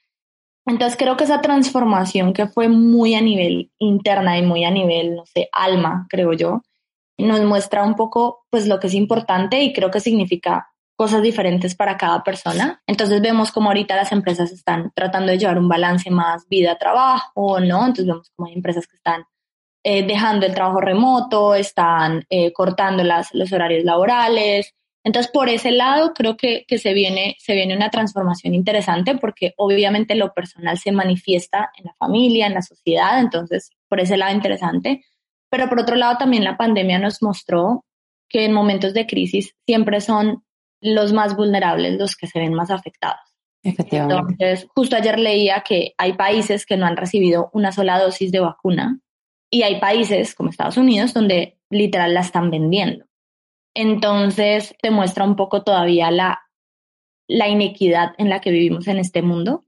Entonces 0.67 0.99
creo 0.99 1.17
que 1.17 1.25
esa 1.25 1.41
transformación 1.41 2.33
que 2.33 2.47
fue 2.47 2.69
muy 2.69 3.15
a 3.15 3.23
nivel 3.23 3.71
interna 3.79 4.39
y 4.39 4.43
muy 4.43 4.65
a 4.65 4.71
nivel, 4.71 5.15
no 5.15 5.25
sé, 5.25 5.49
alma, 5.53 6.07
creo 6.11 6.33
yo, 6.35 6.63
nos 7.17 7.41
muestra 7.45 7.85
un 7.85 7.95
poco 7.95 8.45
pues 8.51 8.67
lo 8.67 8.79
que 8.79 8.89
es 8.89 8.95
importante 8.95 9.63
y 9.63 9.73
creo 9.73 9.91
que 9.91 10.01
significa 10.01 10.69
cosas 10.99 11.23
diferentes 11.23 11.77
para 11.77 11.97
cada 11.97 12.25
persona. 12.25 12.83
Entonces 12.87 13.23
vemos 13.23 13.53
como 13.53 13.71
ahorita 13.71 13.95
las 13.95 14.11
empresas 14.11 14.51
están 14.51 14.91
tratando 14.95 15.31
de 15.31 15.39
llevar 15.39 15.59
un 15.59 15.69
balance 15.69 16.11
más 16.11 16.49
vida-trabajo, 16.49 17.61
¿no? 17.61 17.87
Entonces 17.87 18.07
vemos 18.07 18.31
como 18.35 18.49
hay 18.49 18.55
empresas 18.55 18.87
que 18.89 18.97
están 18.97 19.25
eh, 19.85 20.05
dejando 20.05 20.45
el 20.45 20.55
trabajo 20.55 20.81
remoto, 20.81 21.55
están 21.55 22.25
eh, 22.29 22.53
cortando 22.53 23.05
las, 23.05 23.33
los 23.33 23.53
horarios 23.53 23.85
laborales, 23.85 24.75
entonces, 25.05 25.33
por 25.33 25.49
ese 25.49 25.71
lado, 25.71 26.13
creo 26.13 26.37
que, 26.37 26.67
se, 26.77 26.93
viene, 26.93 27.37
se 27.39 27.55
viene 27.55 27.75
una 27.75 27.89
transformación 27.89 28.55
interesante 28.55 29.17
porque 29.17 29.55
obviamente 29.57 30.15
lo 30.15 30.35
personal 30.35 30.77
se 30.77 30.93
manifiesta 30.93 31.71
en 31.79 31.87
la 31.87 31.95
familia, 31.95 32.47
en 32.47 32.53
la 32.53 32.61
sociedad, 32.61 33.19
entonces, 33.19 33.71
por 33.89 34.01
ese 34.01 34.19
lado 34.19 34.35
interesante. 34.35 35.05
Pero 35.51 35.69
por 35.71 35.81
otro 35.81 35.97
lado, 35.97 36.19
también 36.19 36.45
la 36.45 36.59
pandemia 36.59 36.99
nos 36.99 37.23
mostró 37.23 37.87
que 38.29 38.45
en 38.45 38.53
momentos 38.53 38.93
de 38.93 39.07
crisis 39.07 39.55
siempre 39.65 40.03
son 40.03 40.45
los 40.81 41.13
más 41.13 41.37
vulnerables 41.37 41.99
los 41.99 42.17
que 42.17 42.27
se 42.27 42.39
ven 42.39 42.55
más 42.55 42.71
afectados. 42.71 43.21
Efectivamente. 43.63 44.33
Entonces, 44.33 44.69
justo 44.75 44.97
ayer 44.97 45.19
leía 45.19 45.63
que 45.67 45.95
hay 45.99 46.13
países 46.15 46.65
que 46.65 46.77
no 46.77 46.87
han 46.87 46.97
recibido 46.97 47.51
una 47.53 47.73
sola 47.73 47.99
dosis 47.99 48.31
de 48.31 48.41
vacuna 48.41 49.01
y 49.51 49.63
hay 49.63 49.81
países 49.81 50.35
como 50.35 50.51
Estados 50.51 50.77
Unidos 50.77 51.15
donde 51.15 51.59
literal 51.71 52.15
la 52.15 52.21
están 52.21 52.51
vendiendo. 52.51 53.07
Entonces 53.75 54.75
te 54.81 54.91
muestra 54.91 55.25
un 55.25 55.37
poco 55.37 55.63
todavía 55.63 56.11
la, 56.11 56.41
la 57.29 57.49
inequidad 57.49 58.15
en 58.19 58.29
la 58.29 58.41
que 58.41 58.51
vivimos 58.51 58.89
en 58.89 58.99
este 58.99 59.23
mundo. 59.23 59.65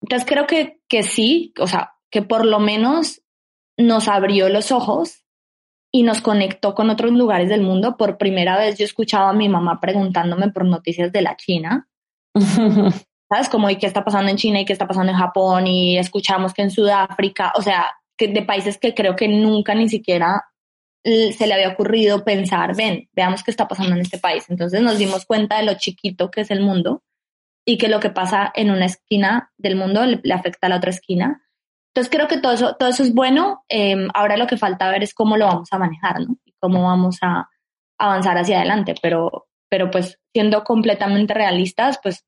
Entonces 0.00 0.26
creo 0.28 0.46
que, 0.46 0.80
que 0.88 1.02
sí, 1.02 1.52
o 1.58 1.66
sea, 1.66 1.94
que 2.10 2.22
por 2.22 2.44
lo 2.44 2.58
menos 2.58 3.22
nos 3.76 4.08
abrió 4.08 4.48
los 4.48 4.72
ojos 4.72 5.21
y 5.92 6.02
nos 6.02 6.20
conectó 6.20 6.74
con 6.74 6.90
otros 6.90 7.12
lugares 7.12 7.48
del 7.48 7.60
mundo. 7.60 7.96
Por 7.96 8.16
primera 8.16 8.56
vez 8.56 8.78
yo 8.78 8.84
escuchaba 8.84 9.30
a 9.30 9.34
mi 9.34 9.48
mamá 9.48 9.78
preguntándome 9.80 10.50
por 10.50 10.64
noticias 10.64 11.12
de 11.12 11.22
la 11.22 11.36
China. 11.36 11.88
¿Sabes? 13.28 13.48
Como, 13.48 13.70
¿y 13.70 13.76
qué 13.76 13.86
está 13.86 14.04
pasando 14.04 14.30
en 14.30 14.36
China 14.36 14.60
y 14.60 14.64
qué 14.64 14.72
está 14.72 14.88
pasando 14.88 15.12
en 15.12 15.18
Japón? 15.18 15.66
Y 15.66 15.98
escuchamos 15.98 16.52
que 16.54 16.62
en 16.62 16.70
Sudáfrica, 16.70 17.52
o 17.56 17.62
sea, 17.62 17.92
que 18.16 18.28
de 18.28 18.42
países 18.42 18.78
que 18.78 18.94
creo 18.94 19.16
que 19.16 19.28
nunca 19.28 19.74
ni 19.74 19.88
siquiera 19.88 20.42
se 21.04 21.46
le 21.46 21.54
había 21.54 21.70
ocurrido 21.70 22.24
pensar, 22.24 22.76
ven, 22.76 23.08
veamos 23.12 23.42
qué 23.42 23.50
está 23.50 23.66
pasando 23.66 23.94
en 23.94 24.02
este 24.02 24.18
país. 24.18 24.44
Entonces 24.48 24.82
nos 24.82 24.98
dimos 24.98 25.26
cuenta 25.26 25.58
de 25.58 25.64
lo 25.64 25.74
chiquito 25.74 26.30
que 26.30 26.42
es 26.42 26.50
el 26.50 26.60
mundo 26.60 27.02
y 27.64 27.78
que 27.78 27.88
lo 27.88 28.00
que 28.00 28.10
pasa 28.10 28.52
en 28.54 28.70
una 28.70 28.86
esquina 28.86 29.52
del 29.58 29.76
mundo 29.76 30.04
le, 30.06 30.32
afecta 30.32 30.66
a 30.66 30.70
la 30.70 30.76
otra 30.76 30.90
esquina. 30.90 31.42
Entonces 31.94 32.10
creo 32.10 32.26
que 32.26 32.38
todo 32.38 32.52
eso, 32.52 32.74
todo 32.76 32.88
eso 32.88 33.02
es 33.02 33.12
bueno. 33.12 33.64
Em, 33.68 34.08
ahora 34.14 34.36
lo 34.36 34.46
que 34.46 34.56
falta 34.56 34.90
ver 34.90 35.02
es 35.02 35.12
cómo 35.12 35.36
lo 35.36 35.46
vamos 35.46 35.68
a 35.72 35.78
manejar, 35.78 36.20
¿no? 36.20 36.36
Y 36.44 36.54
cómo 36.58 36.84
vamos 36.84 37.18
a 37.20 37.48
avanzar 37.98 38.38
hacia 38.38 38.58
adelante. 38.58 38.94
Pero, 39.02 39.48
pero 39.68 39.90
pues 39.90 40.18
siendo 40.32 40.64
completamente 40.64 41.34
realistas, 41.34 41.98
pues 42.02 42.24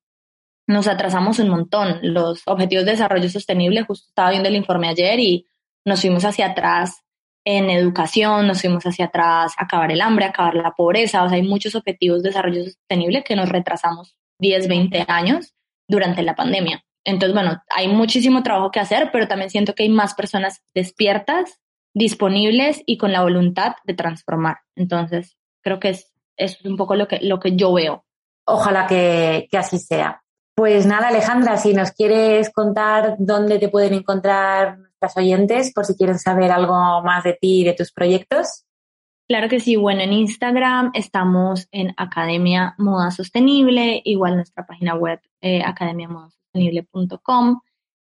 nos 0.66 0.86
atrasamos 0.86 1.38
un 1.38 1.48
montón. 1.48 1.98
Los 2.02 2.42
objetivos 2.46 2.84
de 2.84 2.92
desarrollo 2.92 3.28
sostenible, 3.30 3.84
justo 3.84 4.06
estaba 4.08 4.30
viendo 4.30 4.48
el 4.48 4.56
informe 4.56 4.88
ayer 4.88 5.18
y 5.20 5.46
nos 5.86 6.00
fuimos 6.00 6.24
hacia 6.24 6.46
atrás 6.46 7.02
en 7.46 7.68
educación, 7.70 8.46
nos 8.46 8.60
fuimos 8.60 8.84
hacia 8.84 9.06
atrás, 9.06 9.52
acabar 9.58 9.92
el 9.92 10.00
hambre, 10.00 10.24
acabar 10.24 10.54
la 10.54 10.72
pobreza, 10.72 11.24
o 11.24 11.28
sea, 11.28 11.36
hay 11.36 11.42
muchos 11.42 11.74
objetivos 11.74 12.22
de 12.22 12.30
desarrollo 12.30 12.64
sostenible 12.64 13.22
que 13.22 13.36
nos 13.36 13.50
retrasamos 13.50 14.16
10, 14.38 14.66
20 14.66 15.04
años 15.08 15.54
durante 15.86 16.22
la 16.22 16.34
pandemia. 16.34 16.82
Entonces, 17.04 17.34
bueno, 17.34 17.62
hay 17.68 17.88
muchísimo 17.88 18.42
trabajo 18.42 18.70
que 18.70 18.80
hacer, 18.80 19.10
pero 19.12 19.28
también 19.28 19.50
siento 19.50 19.74
que 19.74 19.82
hay 19.82 19.88
más 19.90 20.14
personas 20.14 20.62
despiertas, 20.74 21.60
disponibles 21.92 22.82
y 22.86 22.96
con 22.96 23.12
la 23.12 23.22
voluntad 23.22 23.74
de 23.84 23.94
transformar. 23.94 24.58
Entonces, 24.74 25.36
creo 25.62 25.78
que 25.78 25.90
es, 25.90 26.12
es 26.36 26.64
un 26.64 26.76
poco 26.76 26.96
lo 26.96 27.06
que, 27.06 27.20
lo 27.20 27.38
que 27.40 27.56
yo 27.56 27.72
veo. 27.72 28.04
Ojalá 28.46 28.86
que, 28.86 29.48
que 29.50 29.58
así 29.58 29.78
sea. 29.78 30.22
Pues 30.54 30.86
nada, 30.86 31.08
Alejandra, 31.08 31.56
si 31.56 31.74
nos 31.74 31.90
quieres 31.90 32.50
contar 32.50 33.16
dónde 33.18 33.58
te 33.58 33.68
pueden 33.68 33.92
encontrar 33.92 34.78
nuestras 34.78 35.16
oyentes 35.16 35.72
por 35.74 35.84
si 35.84 35.96
quieren 35.96 36.18
saber 36.18 36.52
algo 36.52 37.02
más 37.02 37.24
de 37.24 37.32
ti 37.34 37.62
y 37.62 37.64
de 37.64 37.74
tus 37.74 37.92
proyectos. 37.92 38.64
Claro 39.26 39.48
que 39.48 39.58
sí. 39.58 39.76
Bueno, 39.76 40.02
en 40.02 40.12
Instagram 40.12 40.90
estamos 40.94 41.66
en 41.72 41.94
Academia 41.96 42.74
Moda 42.78 43.10
Sostenible, 43.10 44.00
igual 44.04 44.36
nuestra 44.36 44.66
página 44.66 44.94
web 44.94 45.20
eh, 45.40 45.62
academiamodasostenible.com. 45.64 46.43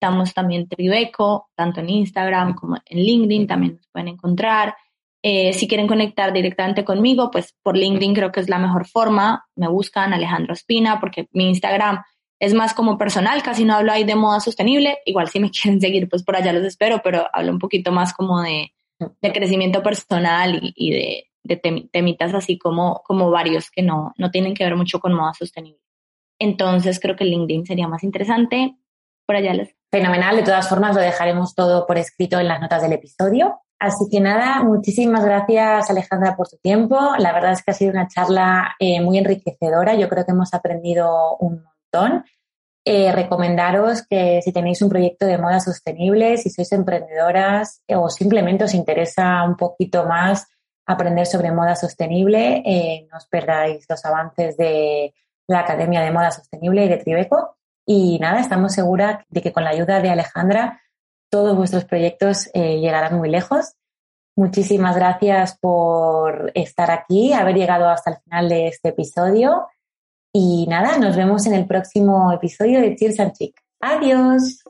Estamos 0.01 0.33
también 0.33 0.67
Tribeco, 0.67 1.49
tanto 1.55 1.79
en 1.79 1.89
Instagram 1.89 2.55
como 2.55 2.75
en 2.85 2.97
LinkedIn, 2.97 3.45
también 3.45 3.75
nos 3.75 3.87
pueden 3.89 4.07
encontrar. 4.07 4.75
Eh, 5.23 5.53
si 5.53 5.67
quieren 5.67 5.87
conectar 5.87 6.33
directamente 6.33 6.83
conmigo, 6.83 7.29
pues 7.29 7.53
por 7.61 7.77
LinkedIn 7.77 8.15
creo 8.15 8.31
que 8.31 8.39
es 8.39 8.49
la 8.49 8.57
mejor 8.57 8.87
forma. 8.87 9.45
Me 9.55 9.67
buscan 9.67 10.11
Alejandro 10.13 10.53
Espina 10.53 10.99
porque 10.99 11.27
mi 11.33 11.49
Instagram 11.49 12.01
es 12.39 12.55
más 12.55 12.73
como 12.73 12.97
personal, 12.97 13.43
casi 13.43 13.63
no 13.63 13.75
hablo 13.75 13.91
ahí 13.91 14.03
de 14.03 14.15
moda 14.15 14.39
sostenible. 14.39 14.97
Igual 15.05 15.29
si 15.29 15.39
me 15.39 15.51
quieren 15.51 15.79
seguir, 15.79 16.09
pues 16.09 16.23
por 16.23 16.35
allá 16.35 16.51
los 16.51 16.65
espero, 16.65 17.01
pero 17.03 17.27
hablo 17.31 17.51
un 17.51 17.59
poquito 17.59 17.91
más 17.91 18.13
como 18.13 18.41
de, 18.41 18.73
crecimiento 19.21 19.83
personal 19.83 20.59
y, 20.75 20.91
de, 20.91 21.87
temitas 21.91 22.33
así 22.33 22.57
como, 22.57 23.03
como 23.05 23.29
varios 23.29 23.69
que 23.69 23.83
no, 23.83 24.13
no 24.17 24.31
tienen 24.31 24.55
que 24.55 24.63
ver 24.63 24.75
mucho 24.75 24.99
con 24.99 25.13
moda 25.13 25.33
sostenible. 25.35 25.81
Entonces 26.41 26.99
creo 26.99 27.15
que 27.15 27.25
LinkedIn 27.25 27.65
sería 27.65 27.87
más 27.87 28.03
interesante. 28.03 28.75
Por 29.25 29.35
allá 29.35 29.53
les. 29.53 29.75
Fenomenal, 29.91 30.35
de 30.35 30.43
todas 30.43 30.67
formas 30.67 30.95
lo 30.95 31.01
dejaremos 31.01 31.53
todo 31.53 31.85
por 31.85 31.97
escrito 31.97 32.39
en 32.39 32.47
las 32.47 32.59
notas 32.59 32.81
del 32.81 32.93
episodio. 32.93 33.61
Así 33.79 34.05
que 34.11 34.19
nada, 34.19 34.63
muchísimas 34.63 35.25
gracias 35.25 35.89
Alejandra 35.89 36.35
por 36.35 36.47
tu 36.47 36.57
tiempo. 36.57 36.97
La 37.17 37.33
verdad 37.33 37.53
es 37.53 37.63
que 37.63 37.71
ha 37.71 37.73
sido 37.73 37.91
una 37.91 38.07
charla 38.07 38.75
eh, 38.79 39.01
muy 39.01 39.17
enriquecedora. 39.17 39.95
Yo 39.95 40.07
creo 40.09 40.25
que 40.25 40.31
hemos 40.31 40.53
aprendido 40.53 41.37
un 41.37 41.63
eh, 42.85 43.11
recomendaros 43.11 44.07
que 44.07 44.41
si 44.41 44.51
tenéis 44.51 44.81
un 44.81 44.89
proyecto 44.89 45.25
de 45.25 45.37
moda 45.37 45.59
sostenible, 45.59 46.37
si 46.37 46.49
sois 46.49 46.71
emprendedoras 46.71 47.83
eh, 47.87 47.95
o 47.95 48.09
simplemente 48.09 48.63
os 48.63 48.73
interesa 48.73 49.43
un 49.43 49.55
poquito 49.55 50.05
más 50.05 50.47
aprender 50.87 51.27
sobre 51.27 51.51
moda 51.51 51.75
sostenible, 51.75 52.63
eh, 52.65 53.07
no 53.11 53.17
os 53.17 53.27
perdáis 53.27 53.85
los 53.87 54.03
avances 54.03 54.57
de 54.57 55.13
la 55.47 55.59
Academia 55.59 56.01
de 56.01 56.11
Moda 56.11 56.31
Sostenible 56.31 56.85
y 56.85 56.89
de 56.89 56.97
Tribeco. 56.97 57.57
Y 57.85 58.19
nada, 58.19 58.39
estamos 58.39 58.73
seguras 58.73 59.23
de 59.29 59.41
que 59.41 59.51
con 59.51 59.63
la 59.63 59.71
ayuda 59.71 60.01
de 60.01 60.09
Alejandra 60.09 60.81
todos 61.29 61.55
vuestros 61.55 61.85
proyectos 61.85 62.51
llegarán 62.53 63.17
muy 63.17 63.29
lejos. 63.29 63.73
Muchísimas 64.35 64.95
gracias 64.95 65.57
por 65.59 66.51
estar 66.55 66.91
aquí, 66.91 67.33
haber 67.33 67.55
llegado 67.55 67.89
hasta 67.89 68.11
el 68.11 68.17
final 68.19 68.49
de 68.49 68.67
este 68.67 68.89
episodio 68.89 69.67
y 70.33 70.65
nada, 70.69 70.97
nos 70.97 71.17
vemos 71.17 71.45
en 71.45 71.53
el 71.53 71.67
próximo 71.67 72.31
episodio 72.31 72.79
de 72.79 72.95
Cheers 72.95 73.19
and 73.19 73.33
Chic. 73.33 73.61
Adiós. 73.81 74.63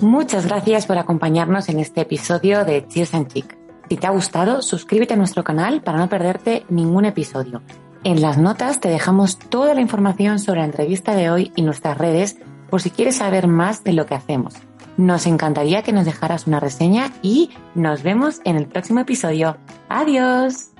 Muchas 0.00 0.46
gracias 0.46 0.86
por 0.86 0.98
acompañarnos 0.98 1.70
en 1.70 1.80
este 1.80 2.02
episodio 2.02 2.64
de 2.66 2.86
Cheers 2.86 3.14
and 3.14 3.32
Chic. 3.32 3.63
Si 3.88 3.96
te 3.96 4.06
ha 4.06 4.10
gustado, 4.10 4.62
suscríbete 4.62 5.14
a 5.14 5.16
nuestro 5.16 5.44
canal 5.44 5.82
para 5.82 5.98
no 5.98 6.08
perderte 6.08 6.64
ningún 6.68 7.04
episodio. 7.04 7.62
En 8.02 8.20
las 8.20 8.38
notas 8.38 8.80
te 8.80 8.88
dejamos 8.88 9.38
toda 9.38 9.74
la 9.74 9.80
información 9.80 10.38
sobre 10.38 10.60
la 10.60 10.66
entrevista 10.66 11.14
de 11.14 11.30
hoy 11.30 11.52
y 11.56 11.62
nuestras 11.62 11.96
redes 11.96 12.36
por 12.70 12.82
si 12.82 12.90
quieres 12.90 13.16
saber 13.16 13.46
más 13.46 13.84
de 13.84 13.92
lo 13.92 14.06
que 14.06 14.14
hacemos. 14.14 14.54
Nos 14.96 15.26
encantaría 15.26 15.82
que 15.82 15.92
nos 15.92 16.04
dejaras 16.04 16.46
una 16.46 16.60
reseña 16.60 17.12
y 17.22 17.50
nos 17.74 18.02
vemos 18.02 18.40
en 18.44 18.56
el 18.56 18.66
próximo 18.66 19.00
episodio. 19.00 19.56
Adiós. 19.88 20.70